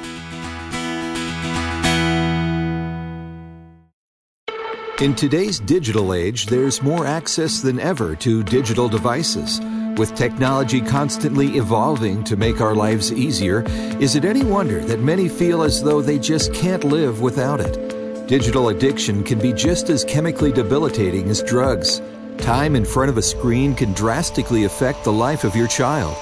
In 5.00 5.14
today's 5.14 5.60
digital 5.60 6.12
age, 6.12 6.44
there's 6.44 6.82
more 6.82 7.06
access 7.06 7.62
than 7.62 7.80
ever 7.80 8.14
to 8.16 8.42
digital 8.42 8.86
devices. 8.86 9.58
With 9.96 10.14
technology 10.14 10.82
constantly 10.82 11.56
evolving 11.56 12.22
to 12.24 12.36
make 12.36 12.60
our 12.60 12.74
lives 12.74 13.10
easier, 13.10 13.64
is 13.98 14.14
it 14.14 14.26
any 14.26 14.44
wonder 14.44 14.84
that 14.84 15.00
many 15.00 15.26
feel 15.26 15.62
as 15.62 15.82
though 15.82 16.02
they 16.02 16.18
just 16.18 16.52
can't 16.52 16.84
live 16.84 17.22
without 17.22 17.60
it? 17.60 18.28
Digital 18.28 18.68
addiction 18.68 19.24
can 19.24 19.38
be 19.38 19.54
just 19.54 19.88
as 19.88 20.04
chemically 20.04 20.52
debilitating 20.52 21.30
as 21.30 21.42
drugs. 21.44 22.02
Time 22.36 22.76
in 22.76 22.84
front 22.84 23.08
of 23.08 23.16
a 23.16 23.22
screen 23.22 23.74
can 23.74 23.94
drastically 23.94 24.64
affect 24.64 25.04
the 25.04 25.12
life 25.12 25.44
of 25.44 25.56
your 25.56 25.68
child. 25.68 26.14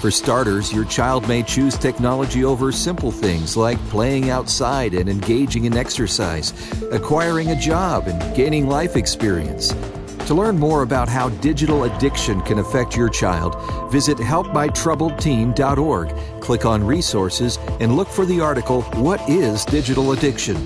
For 0.00 0.10
starters, 0.10 0.72
your 0.72 0.84
child 0.84 1.26
may 1.26 1.42
choose 1.42 1.78
technology 1.78 2.44
over 2.44 2.70
simple 2.70 3.10
things 3.10 3.56
like 3.56 3.78
playing 3.88 4.28
outside 4.28 4.92
and 4.92 5.08
engaging 5.08 5.64
in 5.64 5.76
exercise, 5.76 6.52
acquiring 6.92 7.50
a 7.50 7.56
job, 7.56 8.06
and 8.06 8.36
gaining 8.36 8.68
life 8.68 8.94
experience. 8.94 9.74
To 10.26 10.34
learn 10.34 10.58
more 10.58 10.82
about 10.82 11.08
how 11.08 11.30
digital 11.30 11.84
addiction 11.84 12.42
can 12.42 12.58
affect 12.58 12.94
your 12.94 13.08
child, 13.08 13.56
visit 13.90 14.18
helpmytroubledteen.org, 14.18 16.42
click 16.42 16.66
on 16.66 16.84
resources, 16.84 17.58
and 17.80 17.96
look 17.96 18.08
for 18.08 18.26
the 18.26 18.40
article 18.40 18.82
What 18.96 19.26
is 19.30 19.64
Digital 19.64 20.12
Addiction? 20.12 20.56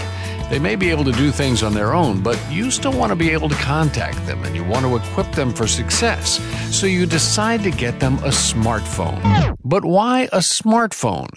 They 0.52 0.60
may 0.60 0.76
be 0.76 0.90
able 0.90 1.06
to 1.06 1.14
do 1.14 1.32
things 1.32 1.64
on 1.64 1.74
their 1.74 1.94
own, 1.94 2.22
but 2.22 2.38
you 2.52 2.72
still 2.72 2.92
want 2.92 3.12
to 3.12 3.16
be 3.16 3.30
able 3.30 3.48
to 3.48 3.56
contact 3.56 4.18
them 4.26 4.44
and 4.44 4.54
you 4.54 4.66
want 4.66 4.86
to 4.86 4.98
equip 4.98 5.32
them 5.32 5.54
for 5.54 5.66
success. 5.66 6.42
So 6.78 6.88
you 6.88 7.06
decide 7.06 7.64
to 7.64 7.72
get 7.72 8.02
them 8.02 8.16
a 8.16 8.32
smartphone. 8.32 9.56
But 9.64 9.86
why 9.86 10.24
a 10.34 10.40
smartphone? 10.40 11.30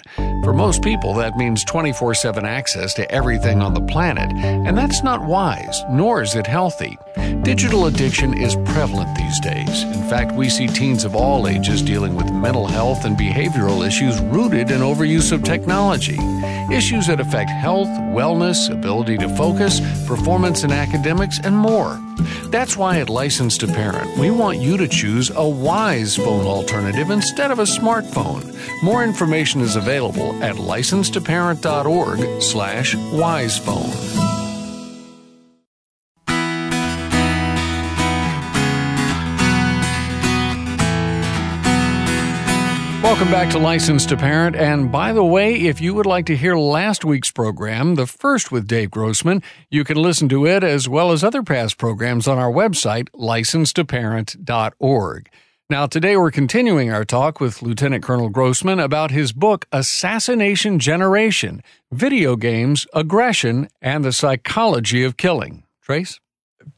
For 0.43 0.53
most 0.53 0.83
people, 0.83 1.15
that 1.15 1.37
means 1.37 1.65
24 1.65 2.15
7 2.15 2.45
access 2.45 2.93
to 2.95 3.09
everything 3.13 3.63
on 3.63 3.73
the 3.73 3.83
planet, 3.83 4.33
and 4.35 4.77
that's 4.77 5.05
not 5.05 5.25
wise, 5.25 5.81
nor 5.89 6.21
is 6.21 6.35
it 6.35 6.49
healthy. 6.49 6.99
Digital 7.43 7.87
addiction 7.87 8.35
is 8.35 8.57
prevalent 8.65 9.15
these 9.17 9.39
days. 9.41 9.83
In 9.83 10.09
fact, 10.09 10.33
we 10.33 10.49
see 10.49 10.67
teens 10.67 11.05
of 11.05 11.15
all 11.15 11.47
ages 11.47 11.83
dealing 11.83 12.15
with 12.15 12.33
mental 12.33 12.67
health 12.67 13.05
and 13.05 13.17
behavioral 13.17 13.87
issues 13.87 14.21
rooted 14.21 14.71
in 14.71 14.81
overuse 14.81 15.31
of 15.31 15.43
technology. 15.43 16.19
Issues 16.73 17.07
that 17.07 17.21
affect 17.21 17.51
health, 17.51 17.89
wellness, 17.89 18.71
ability 18.71 19.19
to 19.19 19.29
focus, 19.37 19.81
performance 20.07 20.65
in 20.65 20.73
academics, 20.73 21.39
and 21.39 21.57
more. 21.57 22.01
That's 22.47 22.77
why 22.77 22.99
at 23.01 23.11
Licensed 23.11 23.61
to 23.61 23.67
Parent, 23.67 24.17
we 24.19 24.31
want 24.31 24.59
you 24.59 24.77
to 24.77 24.89
choose 24.89 25.31
a 25.35 25.47
wise 25.47 26.17
phone 26.17 26.47
alternative 26.47 27.11
instead 27.11 27.51
of 27.51 27.59
a 27.59 27.65
smartphone. 27.65 28.57
More 28.83 29.05
information 29.05 29.61
is 29.61 29.77
available 29.77 30.43
at 30.43 30.57
license2parent.org 30.57 32.43
slash 32.43 32.95
wisephone. 32.95 34.14
Welcome 43.15 43.31
back 43.31 43.51
to 43.51 43.61
License 43.61 44.07
to 44.07 44.17
Parent. 44.17 44.57
And 44.57 44.91
by 44.91 45.13
the 45.13 45.25
way, 45.25 45.55
if 45.55 45.81
you 45.81 45.95
would 45.95 46.05
like 46.05 46.27
to 46.27 46.37
hear 46.37 46.57
last 46.57 47.05
week's 47.05 47.31
program, 47.31 47.95
the 47.95 48.09
first 48.09 48.51
with 48.51 48.67
Dave 48.67 48.91
Grossman, 48.91 49.41
you 49.71 49.85
can 49.85 49.97
listen 49.97 50.29
to 50.31 50.49
it 50.49 50.65
as 50.65 50.89
well 50.89 51.13
as 51.13 51.23
other 51.23 51.45
past 51.45 51.79
programs 51.79 52.27
on 52.27 52.39
our 52.39 52.51
website, 52.51 53.09
license2parent.org. 53.11 55.29
Now, 55.71 55.87
today 55.87 56.17
we're 56.17 56.33
continuing 56.33 56.91
our 56.91 57.05
talk 57.05 57.39
with 57.39 57.63
Lieutenant 57.63 58.03
Colonel 58.03 58.31
Grossman 58.31 58.81
about 58.81 59.13
his 59.13 59.31
book, 59.31 59.69
Assassination 59.71 60.81
Generation 60.81 61.63
Video 61.93 62.35
Games, 62.35 62.85
Aggression, 62.95 63.69
and 63.81 64.05
the 64.05 64.13
Psychology 64.13 65.05
of 65.05 65.17
Killing. 65.17 65.63
Trace? 65.81 66.19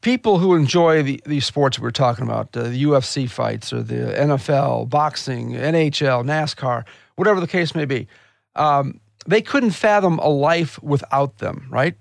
People 0.01 0.39
who 0.39 0.55
enjoy 0.55 1.03
the, 1.03 1.21
these 1.25 1.45
sports 1.45 1.79
we're 1.79 1.91
talking 1.91 2.25
about, 2.25 2.55
uh, 2.55 2.63
the 2.63 2.83
UFC 2.83 3.29
fights 3.29 3.71
or 3.73 3.83
the 3.83 4.13
NFL, 4.13 4.89
boxing, 4.89 5.51
NHL, 5.51 6.25
NASCAR, 6.25 6.85
whatever 7.15 7.39
the 7.39 7.47
case 7.47 7.75
may 7.75 7.85
be, 7.85 8.07
um, 8.55 8.99
they 9.25 9.41
couldn't 9.41 9.71
fathom 9.71 10.19
a 10.19 10.29
life 10.29 10.81
without 10.81 11.37
them, 11.39 11.67
right? 11.69 11.95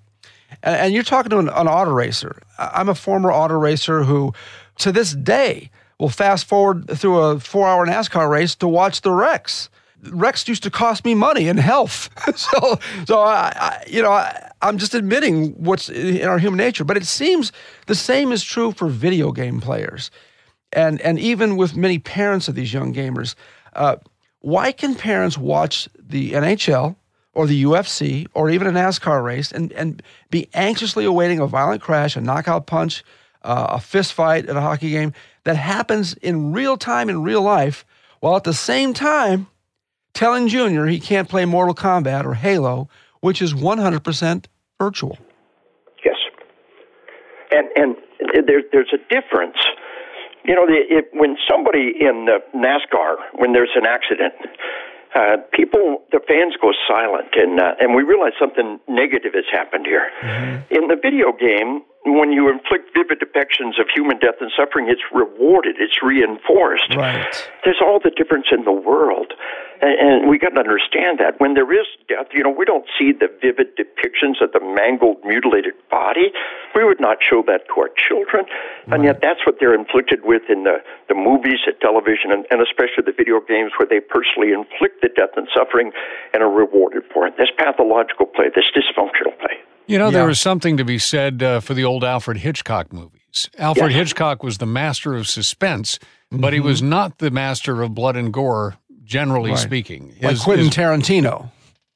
And, 0.62 0.76
and 0.76 0.94
you're 0.94 1.02
talking 1.02 1.30
to 1.30 1.38
an, 1.38 1.48
an, 1.48 1.68
auto 1.68 1.90
racer. 1.90 2.40
I'm 2.58 2.88
a 2.88 2.94
former 2.94 3.32
auto 3.32 3.54
racer 3.54 4.04
who, 4.04 4.32
to 4.78 4.92
this 4.92 5.12
day, 5.12 5.70
will 5.98 6.08
fast 6.08 6.46
forward 6.46 6.88
through 6.90 7.18
a 7.18 7.40
four 7.40 7.66
hour 7.66 7.86
NASCAR 7.86 8.28
race 8.28 8.54
to 8.56 8.68
watch 8.68 9.00
the 9.00 9.12
wrecks. 9.12 9.70
Wrecks 10.10 10.46
used 10.48 10.62
to 10.64 10.70
cost 10.70 11.04
me 11.04 11.14
money 11.14 11.48
and 11.48 11.58
health. 11.58 12.10
so, 12.36 12.78
so 13.06 13.20
I, 13.20 13.52
I 13.56 13.84
you 13.86 14.02
know, 14.02 14.12
I, 14.12 14.50
I'm 14.62 14.78
just 14.78 14.94
admitting 14.94 15.52
what's 15.52 15.88
in 15.88 16.26
our 16.26 16.38
human 16.38 16.58
nature. 16.58 16.84
But 16.84 16.96
it 16.96 17.06
seems 17.06 17.52
the 17.86 17.94
same 17.94 18.32
is 18.32 18.42
true 18.42 18.72
for 18.72 18.88
video 18.88 19.32
game 19.32 19.60
players, 19.60 20.10
and 20.72 21.00
and 21.00 21.18
even 21.18 21.56
with 21.56 21.76
many 21.76 21.98
parents 21.98 22.48
of 22.48 22.54
these 22.54 22.72
young 22.72 22.94
gamers. 22.94 23.34
Uh, 23.74 23.96
why 24.40 24.70
can 24.70 24.94
parents 24.94 25.36
watch 25.36 25.88
the 25.98 26.30
NHL 26.32 26.94
or 27.32 27.46
the 27.46 27.64
UFC 27.64 28.26
or 28.32 28.48
even 28.48 28.66
a 28.66 28.70
NASCAR 28.70 29.22
race 29.22 29.52
and, 29.52 29.72
and 29.72 30.02
be 30.30 30.48
anxiously 30.54 31.04
awaiting 31.04 31.38
a 31.38 31.46
violent 31.46 31.82
crash, 31.82 32.16
a 32.16 32.20
knockout 32.20 32.66
punch, 32.66 33.04
uh, 33.42 33.66
a 33.70 33.80
fist 33.80 34.12
fight 34.12 34.48
at 34.48 34.56
a 34.56 34.60
hockey 34.60 34.90
game 34.90 35.12
that 35.44 35.56
happens 35.56 36.14
in 36.14 36.52
real 36.52 36.76
time 36.76 37.10
in 37.10 37.22
real 37.22 37.42
life, 37.42 37.84
while 38.20 38.36
at 38.36 38.44
the 38.44 38.54
same 38.54 38.94
time 38.94 39.46
telling 40.16 40.48
Junior 40.48 40.86
he 40.86 40.98
can't 40.98 41.28
play 41.28 41.44
Mortal 41.44 41.74
Kombat 41.74 42.24
or 42.24 42.34
Halo, 42.34 42.88
which 43.20 43.40
is 43.40 43.54
100% 43.54 44.46
virtual. 44.80 45.18
Yes. 46.04 46.16
And, 47.52 47.68
and 47.76 47.96
there, 48.46 48.62
there's 48.72 48.92
a 48.92 49.14
difference. 49.14 49.58
You 50.44 50.54
know, 50.54 50.66
the, 50.66 50.78
it, 50.88 51.08
when 51.12 51.36
somebody 51.48 51.92
in 52.00 52.28
NASCAR, 52.54 53.16
when 53.34 53.52
there's 53.52 53.74
an 53.76 53.84
accident, 53.84 54.32
uh, 55.14 55.36
people, 55.52 56.04
the 56.12 56.20
fans 56.28 56.54
go 56.60 56.72
silent, 56.86 57.28
and 57.34 57.58
uh, 57.58 57.72
and 57.80 57.94
we 57.94 58.02
realize 58.02 58.32
something 58.38 58.78
negative 58.86 59.32
has 59.32 59.46
happened 59.50 59.86
here. 59.86 60.10
Mm-hmm. 60.20 60.74
In 60.74 60.88
the 60.88 60.96
video 61.00 61.32
game, 61.32 61.82
when 62.04 62.32
you 62.32 62.50
inflict 62.50 62.90
vivid 62.94 63.18
depictions 63.18 63.80
of 63.80 63.88
human 63.94 64.18
death 64.18 64.36
and 64.40 64.52
suffering, 64.52 64.88
it's 64.88 65.02
rewarded, 65.12 65.76
it's 65.78 66.02
reinforced. 66.02 66.94
Right. 66.94 67.50
There's 67.64 67.80
all 67.80 67.98
the 68.02 68.10
difference 68.10 68.46
in 68.52 68.64
the 68.64 68.72
world. 68.72 69.32
And, 69.80 69.94
and 69.98 70.30
we 70.30 70.38
got 70.38 70.50
to 70.50 70.60
understand 70.60 71.18
that. 71.18 71.40
When 71.40 71.54
there 71.54 71.70
is 71.72 71.86
death, 72.08 72.28
you 72.32 72.42
know, 72.42 72.50
we 72.50 72.64
don't 72.64 72.86
see 72.98 73.12
the 73.12 73.28
vivid 73.42 73.76
depictions 73.76 74.42
of 74.42 74.52
the 74.52 74.60
mangled, 74.60 75.24
mutilated 75.24 75.74
body. 75.90 76.32
We 76.74 76.84
would 76.84 77.00
not 77.00 77.18
show 77.20 77.42
that 77.46 77.66
to 77.68 77.74
our 77.80 77.90
children. 77.96 78.46
Right. 78.86 78.94
And 78.94 79.04
yet 79.04 79.20
that's 79.20 79.44
what 79.44 79.56
they're 79.60 79.74
inflicted 79.74 80.24
with 80.24 80.42
in 80.48 80.64
the, 80.64 80.78
the 81.08 81.14
movies, 81.14 81.60
at 81.66 81.80
television, 81.80 82.32
and, 82.32 82.46
and 82.50 82.60
especially 82.60 83.04
the 83.04 83.16
video 83.16 83.40
games 83.40 83.72
where 83.78 83.88
they 83.88 84.00
personally 84.00 84.52
inflict 84.52 85.02
the 85.02 85.08
death 85.08 85.36
and 85.36 85.48
suffering 85.54 85.92
and 86.32 86.42
are 86.42 86.50
rewarded 86.50 87.04
for 87.12 87.26
it. 87.26 87.36
This 87.36 87.50
pathological 87.56 88.26
play, 88.26 88.46
this 88.54 88.66
dysfunctional 88.74 89.36
play. 89.38 89.60
You 89.86 89.98
know, 89.98 90.06
yeah. 90.06 90.18
there 90.18 90.26
was 90.26 90.40
something 90.40 90.76
to 90.78 90.84
be 90.84 90.98
said 90.98 91.42
uh, 91.42 91.60
for 91.60 91.74
the 91.74 91.84
old 91.84 92.02
Alfred 92.02 92.38
Hitchcock 92.38 92.92
movies. 92.92 93.48
Alfred 93.58 93.92
yes. 93.92 93.98
Hitchcock 93.98 94.42
was 94.42 94.58
the 94.58 94.66
master 94.66 95.14
of 95.14 95.28
suspense, 95.28 95.98
mm-hmm. 95.98 96.40
but 96.40 96.52
he 96.52 96.60
was 96.60 96.80
mm-hmm. 96.80 96.90
not 96.90 97.18
the 97.18 97.30
master 97.30 97.82
of 97.82 97.94
blood 97.94 98.16
and 98.16 98.32
gore, 98.32 98.78
generally 99.06 99.50
right. 99.50 99.58
speaking. 99.58 100.10
His, 100.10 100.22
like 100.22 100.40
Quentin 100.40 100.66
his, 100.66 100.74
Tarantino. 100.74 101.50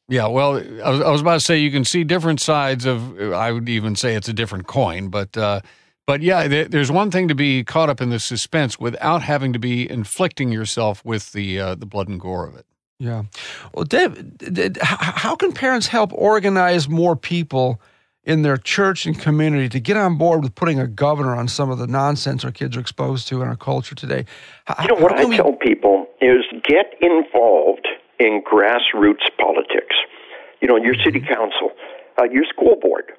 Yeah, 0.08 0.26
well, 0.26 0.56
I 0.56 0.90
was, 0.90 1.00
I 1.02 1.10
was, 1.10 1.20
about 1.20 1.34
to 1.34 1.40
say 1.40 1.58
you 1.58 1.70
can 1.70 1.84
see 1.84 2.02
different 2.02 2.40
sides 2.40 2.84
of. 2.84 3.20
I 3.32 3.52
would 3.52 3.68
even 3.68 3.94
say 3.94 4.14
it's 4.14 4.28
a 4.28 4.32
different 4.32 4.66
coin, 4.66 5.08
but 5.08 5.36
uh, 5.36 5.60
but 6.06 6.22
yeah, 6.22 6.64
there's 6.66 6.90
one 6.90 7.12
thing 7.12 7.28
to 7.28 7.36
be 7.36 7.62
caught 7.62 7.88
up 7.88 8.00
in 8.00 8.10
the 8.10 8.18
suspense 8.18 8.80
without 8.80 9.22
having 9.22 9.52
to 9.52 9.60
be 9.60 9.88
inflicting 9.88 10.50
yourself 10.50 11.04
with 11.04 11.30
the 11.30 11.60
uh, 11.60 11.74
the 11.76 11.86
blood 11.86 12.08
and 12.08 12.18
gore 12.18 12.44
of 12.44 12.56
it. 12.56 12.66
Yeah. 12.98 13.22
Well, 13.72 13.84
Dave, 13.84 14.36
how 14.82 15.36
can 15.36 15.52
parents 15.52 15.86
help 15.86 16.12
organize 16.12 16.88
more 16.88 17.14
people 17.14 17.80
in 18.24 18.42
their 18.42 18.56
church 18.56 19.06
and 19.06 19.18
community 19.18 19.68
to 19.68 19.80
get 19.80 19.96
on 19.96 20.18
board 20.18 20.42
with 20.42 20.54
putting 20.54 20.78
a 20.78 20.86
governor 20.86 21.34
on 21.34 21.48
some 21.48 21.70
of 21.70 21.78
the 21.78 21.86
nonsense 21.86 22.44
our 22.44 22.50
kids 22.50 22.76
are 22.76 22.80
exposed 22.80 23.28
to 23.28 23.40
in 23.42 23.48
our 23.48 23.56
culture 23.56 23.94
today? 23.94 24.26
How, 24.66 24.82
you 24.82 24.88
know, 24.88 25.00
what 25.00 25.12
I 25.12 25.24
we... 25.24 25.36
tell 25.36 25.52
people 25.52 25.99
is 25.99 25.99
get 26.70 26.94
involved 27.02 27.88
in 28.20 28.42
grassroots 28.46 29.26
politics. 29.42 29.96
You 30.62 30.68
know, 30.68 30.76
your 30.76 30.94
city 31.04 31.20
council, 31.20 31.72
uh, 32.20 32.24
your 32.30 32.44
school 32.44 32.76
board, 32.80 33.10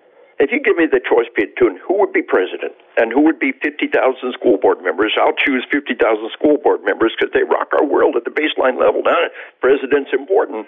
if 0.41 0.49
you 0.49 0.57
give 0.57 0.73
me 0.73 0.89
the 0.89 0.97
choice 0.97 1.29
between 1.37 1.77
who 1.85 2.01
would 2.01 2.09
be 2.09 2.25
president 2.25 2.73
and 2.97 3.13
who 3.13 3.21
would 3.21 3.37
be 3.37 3.53
50,000 3.61 3.93
school 4.33 4.57
board 4.57 4.81
members, 4.81 5.13
I'll 5.13 5.37
choose 5.37 5.61
50,000 5.69 6.01
school 6.33 6.57
board 6.57 6.81
members 6.81 7.13
because 7.13 7.29
they 7.29 7.45
rock 7.45 7.69
our 7.77 7.85
world 7.85 8.17
at 8.17 8.25
the 8.25 8.33
baseline 8.33 8.81
level. 8.81 9.05
Now, 9.05 9.29
president's 9.61 10.09
important, 10.09 10.65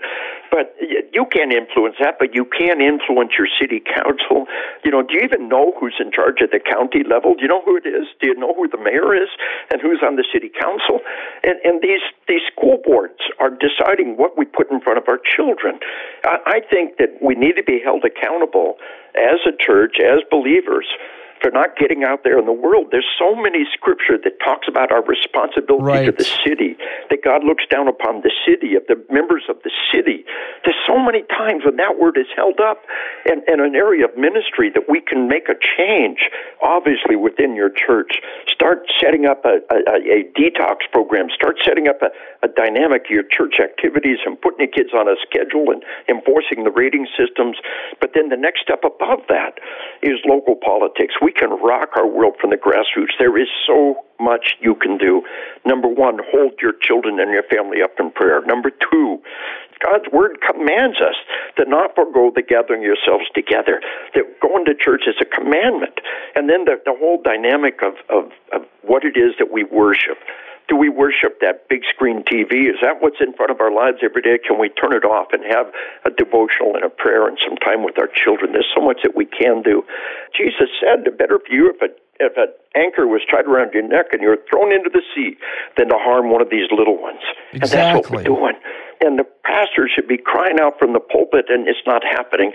but 0.54 0.78
you 0.78 1.26
can't 1.26 1.50
influence 1.50 1.98
that, 1.98 2.22
but 2.22 2.38
you 2.38 2.46
can 2.46 2.86
influence 2.86 3.34
your 3.34 3.50
city 3.58 3.82
council. 3.82 4.46
You 4.86 4.94
know, 4.94 5.02
do 5.02 5.18
you 5.18 5.26
even 5.26 5.50
know 5.50 5.74
who's 5.82 5.98
in 5.98 6.14
charge 6.14 6.46
at 6.46 6.54
the 6.54 6.62
county 6.62 7.02
level? 7.02 7.34
Do 7.34 7.42
you 7.42 7.50
know 7.50 7.66
who 7.66 7.74
it 7.74 7.90
is? 7.90 8.06
Do 8.22 8.30
you 8.30 8.38
know 8.38 8.54
who 8.54 8.70
the 8.70 8.78
mayor 8.78 9.18
is 9.18 9.34
and 9.74 9.82
who's 9.82 10.06
on 10.06 10.22
the 10.22 10.26
city 10.30 10.54
council? 10.54 11.02
And, 11.42 11.58
and 11.66 11.82
these, 11.82 12.06
these 12.30 12.46
school 12.54 12.78
boards 12.86 13.26
are 13.42 13.50
deciding 13.50 14.22
what 14.22 14.38
we 14.38 14.46
put 14.46 14.70
in 14.70 14.86
front 14.86 15.02
of 15.02 15.10
our 15.10 15.18
children. 15.18 15.82
I, 16.24 16.38
I 16.46 16.60
think 16.62 17.02
that 17.02 17.18
we 17.26 17.34
need 17.34 17.58
to 17.58 17.66
be 17.66 17.82
held 17.82 18.06
accountable 18.06 18.78
as 19.16 19.40
a 19.48 19.52
church, 19.58 19.98
as 20.00 20.20
believers, 20.30 20.88
for 21.44 21.52
not 21.52 21.76
getting 21.76 22.08
out 22.08 22.24
there 22.24 22.40
in 22.40 22.48
the 22.48 22.56
world. 22.56 22.88
There's 22.96 23.12
so 23.20 23.36
many 23.36 23.68
scripture 23.76 24.16
that 24.24 24.40
talks 24.40 24.66
about 24.72 24.96
our 24.96 25.04
responsibility 25.04 25.84
right. 25.84 26.06
to 26.08 26.16
the 26.16 26.24
city, 26.24 26.80
that 27.12 27.20
God 27.20 27.44
looks 27.44 27.68
down 27.68 27.92
upon 27.92 28.24
the 28.24 28.32
city, 28.48 28.80
of 28.80 28.88
the 28.88 28.96
members 29.12 29.44
of 29.52 29.60
the 29.68 29.72
city. 29.92 30.24
There's 30.64 30.80
so 30.88 30.96
many 30.98 31.28
times 31.28 31.68
when 31.68 31.76
that 31.84 32.00
word 32.00 32.16
is 32.16 32.32
held 32.32 32.64
up 32.64 32.88
in, 33.28 33.44
in 33.52 33.60
an 33.60 33.76
area 33.76 34.08
of 34.08 34.16
ministry 34.16 34.72
that 34.72 34.88
we 34.88 35.04
can 35.04 35.28
make 35.28 35.52
a 35.52 35.60
change, 35.60 36.32
obviously, 36.64 37.20
within 37.20 37.60
your 37.60 37.70
church. 37.70 38.24
Start 38.48 38.88
setting 39.04 39.28
up 39.28 39.44
a, 39.44 39.60
a, 39.68 40.00
a 40.08 40.20
detox 40.40 40.88
program. 40.96 41.28
Start 41.36 41.60
setting 41.68 41.92
up 41.92 42.00
a, 42.00 42.08
a 42.40 42.48
dynamic 42.48 43.12
of 43.12 43.12
your 43.12 43.28
church 43.28 43.60
activities 43.60 44.24
and 44.24 44.40
putting 44.40 44.64
the 44.64 44.72
kids 44.72 44.96
on 44.96 45.12
a 45.12 45.20
schedule 45.20 45.76
and 45.76 45.84
enforcing 46.08 46.64
the 46.64 46.72
rating 46.72 47.04
systems. 47.20 47.60
But 48.00 48.16
then 48.16 48.30
the 48.30 48.40
next 48.40 48.64
step 48.64 48.88
above 48.88 49.28
that 49.28 49.60
is 50.00 50.24
local 50.24 50.56
politics. 50.56 51.20
We 51.20 51.33
can 51.36 51.50
rock 51.62 51.90
our 51.96 52.08
world 52.08 52.36
from 52.40 52.50
the 52.52 52.58
grassroots. 52.58 53.18
There 53.20 53.38
is 53.38 53.48
so 53.68 53.96
much 54.20 54.56
you 54.62 54.76
can 54.76 54.98
do. 54.98 55.24
Number 55.66 55.88
one, 55.88 56.20
hold 56.32 56.54
your 56.62 56.74
children 56.82 57.20
and 57.20 57.32
your 57.32 57.44
family 57.44 57.82
up 57.84 57.92
in 58.00 58.12
prayer. 58.12 58.42
Number 58.46 58.70
two, 58.70 59.20
God's 59.84 60.06
word 60.14 60.40
commands 60.40 60.98
us 61.02 61.16
to 61.58 61.66
not 61.68 61.96
forego 61.96 62.32
the 62.34 62.42
gathering 62.42 62.82
yourselves 62.82 63.26
together. 63.36 63.82
That 64.16 64.40
going 64.40 64.66
to 64.66 64.74
church 64.76 65.04
is 65.08 65.16
a 65.20 65.26
commandment. 65.26 66.00
And 66.36 66.50
then 66.50 66.66
the, 66.66 66.80
the 66.86 66.96
whole 66.98 67.22
dynamic 67.22 67.82
of, 67.84 67.96
of, 68.10 68.32
of 68.54 68.68
what 68.82 69.04
it 69.04 69.18
is 69.18 69.36
that 69.40 69.52
we 69.52 69.64
worship. 69.64 70.18
Do 70.74 70.80
we 70.80 70.90
worship 70.90 71.38
that 71.42 71.70
big 71.70 71.86
screen 71.86 72.24
TV? 72.26 72.66
Is 72.66 72.82
that 72.82 72.98
what's 72.98 73.22
in 73.22 73.32
front 73.38 73.52
of 73.52 73.62
our 73.62 73.70
lives 73.70 74.02
every 74.02 74.24
day? 74.24 74.42
Can 74.42 74.58
we 74.58 74.70
turn 74.70 74.98
it 74.98 75.06
off 75.06 75.28
and 75.32 75.46
have 75.46 75.70
a 76.04 76.10
devotional 76.10 76.74
and 76.74 76.84
a 76.84 76.90
prayer 76.90 77.28
and 77.28 77.38
some 77.46 77.58
time 77.58 77.86
with 77.86 78.00
our 78.02 78.10
children? 78.10 78.54
There's 78.54 78.74
so 78.74 78.82
much 78.82 79.06
that 79.06 79.16
we 79.16 79.30
can 79.30 79.62
do. 79.62 79.86
Jesus 80.36 80.74
said, 80.82 81.06
"The 81.06 81.12
better 81.12 81.38
for 81.38 81.54
you 81.54 81.70
if 81.70 81.80
a 81.80 81.94
if 82.18 82.34
an 82.38 82.50
anchor 82.74 83.06
was 83.06 83.22
tied 83.30 83.46
around 83.46 83.74
your 83.78 83.84
neck 83.84 84.14
and 84.14 84.24
you 84.24 84.30
were 84.30 84.42
thrown 84.50 84.74
into 84.74 84.90
the 84.90 85.04
sea 85.14 85.38
than 85.78 85.90
to 85.90 85.98
harm 86.00 86.32
one 86.32 86.42
of 86.42 86.50
these 86.50 86.66
little 86.72 86.98
ones." 86.98 87.22
Exactly. 87.54 87.62
And 87.62 87.70
that's 87.70 88.10
what 88.10 88.18
we're 88.18 88.24
doing. 88.24 88.58
and 89.02 89.20
the 89.20 89.28
pastor 89.46 89.88
should 89.94 90.08
be 90.08 90.18
crying 90.18 90.60
out 90.60 90.80
from 90.80 90.94
the 90.94 91.00
pulpit, 91.00 91.46
and 91.50 91.68
it's 91.68 91.86
not 91.86 92.04
happening. 92.04 92.52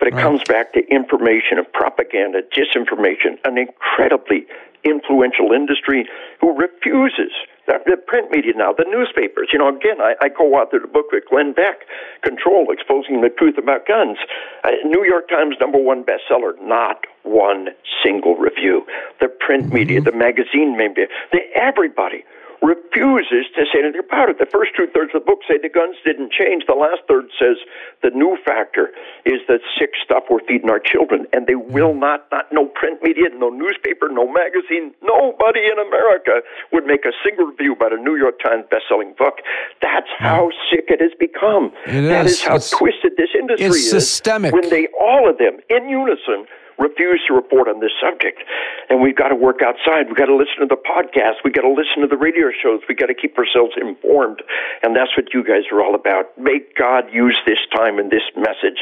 But 0.00 0.08
it 0.08 0.14
right. 0.14 0.22
comes 0.22 0.42
back 0.42 0.72
to 0.72 0.80
information 0.90 1.58
and 1.58 1.72
propaganda, 1.72 2.42
disinformation, 2.50 3.38
an 3.44 3.58
incredibly 3.58 4.46
influential 4.84 5.52
industry 5.52 6.08
who 6.40 6.56
refuses 6.56 7.32
the 7.66 7.96
print 7.96 8.30
media 8.30 8.52
now, 8.56 8.72
the 8.72 8.84
newspapers. 8.88 9.48
You 9.52 9.58
know, 9.58 9.68
again, 9.68 10.00
I, 10.00 10.14
I 10.20 10.28
co-authored 10.28 10.84
a 10.84 10.88
book 10.88 11.06
with 11.12 11.24
Glenn 11.30 11.52
Beck, 11.52 11.86
Control, 12.22 12.66
Exposing 12.70 13.20
the 13.20 13.28
Truth 13.28 13.58
About 13.58 13.86
Guns. 13.86 14.18
Uh, 14.64 14.70
New 14.84 15.04
York 15.04 15.28
Times 15.28 15.56
number 15.60 15.78
one 15.78 16.04
bestseller, 16.04 16.52
not 16.62 17.04
one 17.22 17.68
single 18.02 18.34
review. 18.36 18.86
The 19.20 19.28
print 19.28 19.66
mm-hmm. 19.66 19.74
media, 19.74 20.00
the 20.00 20.12
magazine 20.12 20.76
media, 20.76 21.06
the, 21.32 21.40
everybody 21.54 22.24
refuses 22.62 23.48
to 23.56 23.64
say 23.72 23.80
anything 23.80 24.04
about 24.04 24.28
it. 24.28 24.38
The 24.38 24.48
first 24.48 24.76
two 24.76 24.86
thirds 24.92 25.12
of 25.14 25.24
the 25.24 25.26
book 25.26 25.40
say 25.48 25.56
the 25.56 25.72
guns 25.72 25.96
didn't 26.04 26.32
change. 26.32 26.64
The 26.68 26.76
last 26.76 27.00
third 27.08 27.32
says 27.40 27.56
the 28.02 28.10
new 28.10 28.36
factor 28.44 28.92
is 29.24 29.40
the 29.48 29.60
sick 29.78 29.96
stuff 30.04 30.24
we're 30.30 30.44
feeding 30.44 30.68
our 30.68 30.80
children, 30.80 31.26
and 31.32 31.46
they 31.46 31.56
will 31.56 31.92
hmm. 31.92 32.04
not, 32.04 32.28
not 32.30 32.52
no 32.52 32.66
print 32.66 33.02
media, 33.02 33.32
no 33.32 33.48
newspaper, 33.48 34.08
no 34.08 34.28
magazine, 34.28 34.92
nobody 35.02 35.64
in 35.64 35.78
America 35.80 36.44
would 36.72 36.84
make 36.84 37.04
a 37.04 37.12
single 37.24 37.46
review 37.46 37.72
about 37.72 37.92
a 37.92 38.00
New 38.00 38.16
York 38.16 38.36
Times 38.44 38.64
best-selling 38.70 39.14
book. 39.16 39.40
That's 39.80 40.10
hmm. 40.18 40.24
how 40.24 40.50
sick 40.70 40.86
it 40.88 41.00
has 41.00 41.12
become. 41.18 41.72
It 41.86 42.08
that 42.12 42.26
is. 42.26 42.32
is 42.32 42.42
how 42.42 42.56
it's, 42.56 42.70
twisted 42.70 43.16
this 43.16 43.30
industry 43.32 43.66
it's 43.66 43.76
is. 43.76 43.90
Systemic. 43.90 44.52
When 44.52 44.68
they 44.68 44.88
all 45.00 45.28
of 45.28 45.38
them 45.38 45.58
in 45.68 45.88
unison 45.88 46.46
refuse 46.80 47.20
to 47.28 47.36
report 47.36 47.68
on 47.68 47.78
this 47.78 47.92
subject. 48.00 48.40
And 48.88 49.04
we've 49.04 49.14
got 49.14 49.28
to 49.28 49.36
work 49.36 49.60
outside. 49.60 50.08
We've 50.08 50.16
got 50.16 50.32
to 50.32 50.36
listen 50.36 50.64
to 50.64 50.70
the 50.70 50.80
podcast. 50.80 51.44
We've 51.44 51.54
got 51.54 51.68
to 51.68 51.70
listen 51.70 52.00
to 52.00 52.08
the 52.08 52.16
radio 52.16 52.48
shows. 52.50 52.80
We've 52.88 52.98
got 52.98 53.12
to 53.12 53.14
keep 53.14 53.36
ourselves 53.36 53.76
informed. 53.76 54.42
And 54.82 54.96
that's 54.96 55.12
what 55.14 55.36
you 55.36 55.44
guys 55.44 55.68
are 55.70 55.84
all 55.84 55.94
about. 55.94 56.32
Make 56.40 56.74
God 56.74 57.12
use 57.12 57.38
this 57.44 57.60
time 57.76 58.00
and 58.00 58.10
this 58.10 58.24
message 58.34 58.80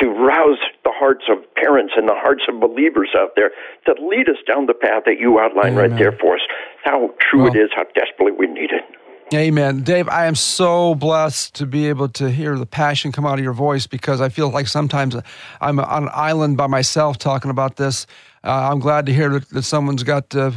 to 0.00 0.08
rouse 0.08 0.58
the 0.82 0.90
hearts 0.90 1.28
of 1.28 1.44
parents 1.54 1.92
and 1.96 2.08
the 2.08 2.16
hearts 2.16 2.42
of 2.48 2.58
believers 2.58 3.12
out 3.14 3.36
there 3.36 3.52
to 3.86 3.92
lead 4.00 4.26
us 4.32 4.40
down 4.48 4.66
the 4.66 4.74
path 4.74 5.04
that 5.04 5.20
you 5.20 5.38
outlined 5.38 5.76
Amen. 5.76 5.90
right 5.90 5.98
there 6.00 6.16
for 6.16 6.34
us. 6.34 6.42
How 6.82 7.12
true 7.20 7.44
well, 7.44 7.54
it 7.54 7.60
is, 7.60 7.70
how 7.76 7.84
desperately 7.94 8.32
we 8.32 8.48
need 8.48 8.72
it. 8.72 8.82
Amen. 9.32 9.82
Dave, 9.82 10.08
I 10.08 10.26
am 10.26 10.34
so 10.34 10.94
blessed 10.94 11.54
to 11.54 11.66
be 11.66 11.88
able 11.88 12.08
to 12.10 12.30
hear 12.30 12.58
the 12.58 12.66
passion 12.66 13.10
come 13.10 13.24
out 13.24 13.38
of 13.38 13.44
your 13.44 13.54
voice 13.54 13.86
because 13.86 14.20
I 14.20 14.28
feel 14.28 14.50
like 14.50 14.68
sometimes 14.68 15.16
I'm 15.60 15.80
on 15.80 16.04
an 16.04 16.10
island 16.12 16.56
by 16.56 16.66
myself 16.66 17.18
talking 17.18 17.50
about 17.50 17.76
this. 17.76 18.06
Uh, 18.44 18.68
I'm 18.70 18.78
glad 18.78 19.06
to 19.06 19.14
hear 19.14 19.30
that, 19.30 19.48
that 19.50 19.62
someone's 19.62 20.02
got 20.02 20.34
uh, 20.36 20.50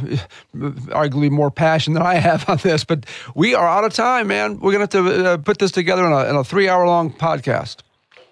arguably 0.54 1.30
more 1.30 1.50
passion 1.50 1.94
than 1.94 2.02
I 2.02 2.16
have 2.16 2.48
on 2.48 2.58
this, 2.58 2.84
but 2.84 3.06
we 3.34 3.54
are 3.54 3.66
out 3.66 3.84
of 3.84 3.94
time, 3.94 4.28
man. 4.28 4.60
We're 4.60 4.72
going 4.72 4.86
to 4.86 5.02
have 5.02 5.06
to 5.06 5.26
uh, 5.26 5.36
put 5.38 5.58
this 5.58 5.72
together 5.72 6.04
in 6.04 6.12
a, 6.12 6.28
in 6.28 6.36
a 6.36 6.44
three 6.44 6.68
hour 6.68 6.86
long 6.86 7.10
podcast. 7.10 7.78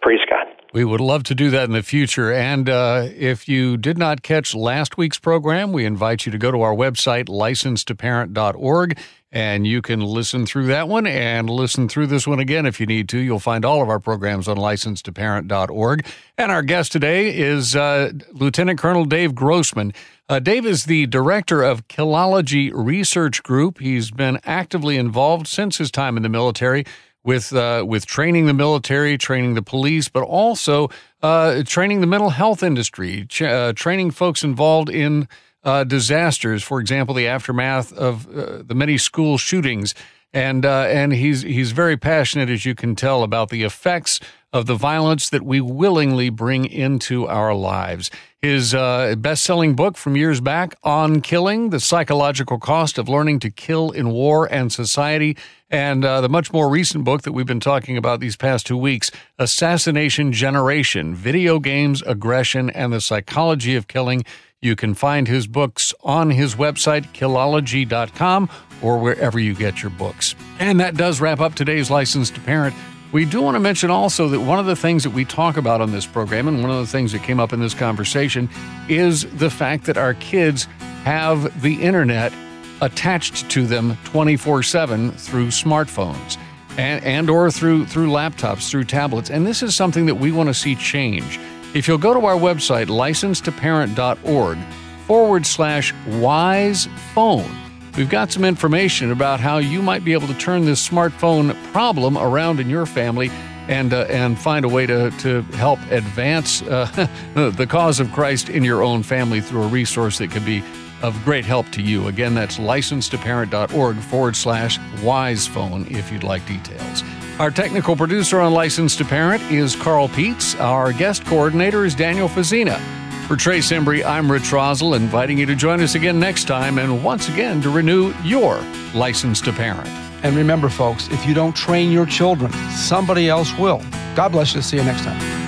Praise 0.03 0.20
God. 0.29 0.46
We 0.75 0.85
would 0.85 1.01
love 1.01 1.22
to 1.25 1.35
do 1.35 1.49
that 1.51 1.64
in 1.64 1.72
the 1.72 1.83
future. 1.83 2.31
And 2.31 2.68
uh, 2.68 3.09
if 3.16 3.49
you 3.49 3.79
did 3.79 3.96
not 3.96 4.22
catch 4.22 4.55
last 4.55 4.99
week's 4.99 5.18
program, 5.18 5.72
we 5.72 5.87
invite 5.87 6.27
you 6.27 6.33
to 6.33 6.38
go 6.38 6.51
to 6.51 6.61
our 6.61 6.75
website, 6.75 7.29
licensedtoparent.org, 7.29 8.99
and 9.37 9.66
you 9.66 9.83
can 9.83 10.01
listen 10.01 10.46
through 10.46 10.64
that 10.64 10.88
one 10.88 11.07
and 11.07 11.51
listen 11.51 11.90
through 11.90 12.07
this 12.07 12.27
one 12.27 12.38
again 12.38 12.64
if 12.64 12.81
you 12.81 12.87
need 12.87 13.07
to. 13.11 13.18
You'll 13.18 13.38
find 13.38 13.66
all 13.66 13.83
of 13.83 13.90
our 13.90 14.01
programs 14.01 14.49
on 14.49 14.57
licensedtoparent.org. 14.57 16.07
And 16.38 16.51
our 16.51 16.62
guest 16.62 16.90
today 16.90 17.37
is 17.37 17.77
uh, 17.77 18.12
Lieutenant 18.33 18.79
Colonel 18.79 19.05
Dave 19.05 19.35
Grossman. 19.35 19.92
Uh, 20.31 20.38
Dave 20.38 20.64
is 20.64 20.85
the 20.85 21.07
director 21.09 21.62
of 21.62 21.87
Killology 21.87 22.70
Research 22.72 23.42
Group. 23.42 23.79
He's 23.79 24.11
been 24.11 24.40
actively 24.44 24.96
involved 24.96 25.49
since 25.49 25.77
his 25.77 25.90
time 25.90 26.16
in 26.16 26.22
the 26.22 26.31
military 26.31 26.87
with 27.22 27.53
uh, 27.53 27.85
with 27.87 28.07
training 28.07 28.46
the 28.46 28.55
military, 28.55 29.18
training 29.18 29.53
the 29.53 29.62
police, 29.62 30.09
but 30.09 30.22
also 30.22 30.88
uh, 31.22 31.62
training 31.66 32.01
the 32.01 32.07
mental 32.07 32.31
health 32.31 32.62
industry, 32.62 33.27
ch- 33.29 33.42
uh, 33.42 33.75
training 33.75 34.12
folks 34.12 34.42
involved 34.42 34.88
in 34.88 35.29
uh, 35.66 35.85
disasters. 35.85 36.62
For 36.62 36.81
example, 36.81 37.14
the 37.14 37.26
aftermath 37.26 37.92
of 37.92 38.26
uh, 38.29 38.62
the 38.62 38.74
many 38.74 38.96
school 38.96 39.37
shootings, 39.37 39.94
and 40.33 40.64
uh, 40.64 40.87
and 40.88 41.12
he's 41.12 41.42
he's 41.42 41.72
very 41.72 41.96
passionate, 41.96 42.48
as 42.48 42.64
you 42.64 42.74
can 42.74 42.94
tell, 42.94 43.22
about 43.22 43.50
the 43.50 43.64
effects 43.64 44.20
of 44.57 44.66
the 44.66 44.75
violence 44.75 45.29
that 45.29 45.42
we 45.42 45.61
willingly 45.61 46.31
bring 46.31 46.64
into 46.64 47.27
our 47.29 47.55
lives. 47.55 48.11
His 48.42 48.73
best-selling 48.73 49.75
book 49.75 49.97
from 49.97 50.16
years 50.16 50.40
back, 50.40 50.75
"On 50.83 51.21
Killing: 51.21 51.71
The 51.71 51.81
Psychological 51.81 52.59
Cost 52.59 52.99
of 52.99 53.09
Learning 53.09 53.38
to 53.40 53.51
Kill 53.51 53.90
in 53.90 54.11
War 54.11 54.51
and 54.51 54.73
Society." 54.73 55.37
And 55.69 56.05
uh, 56.05 56.21
the 56.21 56.29
much 56.29 56.53
more 56.53 56.69
recent 56.69 57.05
book 57.05 57.23
that 57.23 57.33
we've 57.33 57.47
been 57.47 57.61
talking 57.61 57.97
about 57.97 58.21
these 58.21 58.37
past 58.37 58.66
two 58.66 58.77
weeks 58.77 59.11
Assassination 59.38 60.33
Generation 60.33 61.14
Video 61.14 61.59
Games, 61.59 62.03
Aggression, 62.03 62.71
and 62.71 62.92
the 62.92 63.01
Psychology 63.01 63.75
of 63.77 63.88
Killing. 63.88 64.25
You 64.62 64.75
can 64.75 64.95
find 64.95 65.29
his 65.29 65.47
books 65.47 65.92
on 66.03 66.31
his 66.31 66.55
website, 66.55 67.12
killology.com, 67.12 68.49
or 68.81 68.99
wherever 68.99 69.38
you 69.38 69.55
get 69.55 69.83
your 69.83 69.90
books. 69.90 70.35
And 70.59 70.81
that 70.81 70.97
does 70.97 71.21
wrap 71.21 71.40
up 71.40 71.55
today's 71.55 71.90
License 71.90 72.31
to 72.31 72.40
Parent. 72.40 72.75
We 73.12 73.25
do 73.25 73.40
want 73.40 73.55
to 73.55 73.61
mention 73.61 73.90
also 73.90 74.29
that 74.29 74.40
one 74.40 74.59
of 74.59 74.66
the 74.66 74.77
things 74.77 75.05
that 75.05 75.11
we 75.11 75.25
talk 75.25 75.57
about 75.57 75.81
on 75.81 75.92
this 75.92 76.07
program, 76.07 76.49
and 76.49 76.61
one 76.61 76.71
of 76.71 76.79
the 76.79 76.87
things 76.87 77.12
that 77.12 77.23
came 77.23 77.38
up 77.38 77.53
in 77.53 77.61
this 77.61 77.75
conversation, 77.75 78.49
is 78.88 79.25
the 79.37 79.51
fact 79.51 79.85
that 79.85 79.97
our 79.97 80.14
kids 80.14 80.64
have 81.05 81.62
the 81.62 81.75
internet 81.83 82.33
attached 82.81 83.49
to 83.51 83.66
them 83.66 83.97
24/7 84.05 85.12
through 85.12 85.47
smartphones 85.49 86.37
and, 86.77 87.03
and 87.05 87.31
or 87.31 87.51
through 87.51 87.87
through 87.87 88.09
laptops, 88.09 88.69
through 88.69 88.85
tablets. 88.85 89.31
And 89.31 89.47
this 89.47 89.62
is 89.62 89.75
something 89.75 90.07
that 90.07 90.16
we 90.16 90.33
want 90.33 90.49
to 90.49 90.55
see 90.55 90.75
change. 90.75 91.38
If 91.75 91.88
you'll 91.88 91.99
go 91.99 92.12
to 92.12 92.27
our 92.27 92.37
website, 92.37 92.87
licensedtoparent.org 92.87 94.59
forward 95.07 95.47
slash 95.47 95.95
wise 96.07 96.88
phone, 97.14 97.51
we've 97.97 98.11
got 98.11 98.31
some 98.31 98.45
information 98.45 99.11
about 99.11 99.41
how 99.41 99.59
you 99.59 99.83
might 99.83 100.05
be 100.05 100.13
able 100.13 100.27
to 100.29 100.35
turn 100.35 100.65
this 100.65 100.87
smartphone 100.87 101.55
problem 101.73 102.17
around 102.19 102.61
in 102.61 102.69
your 102.69 102.87
family 102.87 103.31
and 103.69 103.93
uh, 103.93 104.07
and 104.09 104.39
find 104.39 104.65
a 104.65 104.69
way 104.69 104.87
to 104.87 105.11
to 105.19 105.43
help 105.55 105.81
advance 105.91 106.63
uh, 106.63 106.87
the 107.35 107.67
cause 107.67 108.01
of 108.01 108.13
Christ 108.13 108.49
in 108.49 108.65
your 108.65 108.83
own 108.83 109.03
family 109.03 109.41
through 109.41 109.63
a 109.63 109.69
resource 109.69 110.19
that 110.19 110.31
could 110.31 110.45
be 110.45 110.63
of 111.03 111.23
great 111.25 111.45
help 111.45 111.69
to 111.71 111.83
you. 111.83 112.09
Again, 112.09 112.35
that's 112.35 112.57
licensedtoparent.org 112.59 113.97
forward 113.99 114.37
slash 114.37 114.79
wisephone 115.03 115.87
if 115.91 116.11
you'd 116.11 116.25
like 116.25 116.47
details. 116.47 117.03
Our 117.39 117.51
technical 117.51 117.97
producer 117.97 118.41
on 118.41 118.55
Licensed 118.55 118.97
to 118.99 119.05
Parent 119.05 119.43
is 119.53 119.77
Carl 119.77 120.09
Peets. 120.09 120.59
Our 120.59 120.93
guest 120.93 121.27
coordinator 121.27 121.85
is 121.85 121.95
Daniel 121.95 122.29
Fazina. 122.29 122.81
For 123.27 123.35
Trace 123.35 123.73
Embry, 123.73 124.05
I'm 124.05 124.31
Rich 124.31 124.53
Rosell, 124.53 124.95
inviting 124.95 125.37
you 125.37 125.47
to 125.47 125.57
join 125.57 125.81
us 125.81 125.97
again 125.97 126.21
next 126.21 126.45
time 126.45 126.79
and 126.79 127.03
once 127.03 127.29
again 127.29 127.61
to 127.62 127.71
renew 127.71 128.15
your 128.23 128.61
license 128.95 129.41
to 129.41 129.53
parent. 129.53 129.89
And 130.23 130.37
remember, 130.37 130.69
folks, 130.69 131.09
if 131.09 131.27
you 131.27 131.35
don't 131.35 131.55
train 131.55 131.91
your 131.91 132.07
children, 132.07 132.53
somebody 132.71 133.29
else 133.29 133.53
will. 133.59 133.83
God 134.15 134.29
bless 134.29 134.55
you. 134.55 134.62
See 134.62 134.77
you 134.77 134.85
next 134.85 135.03
time. 135.03 135.46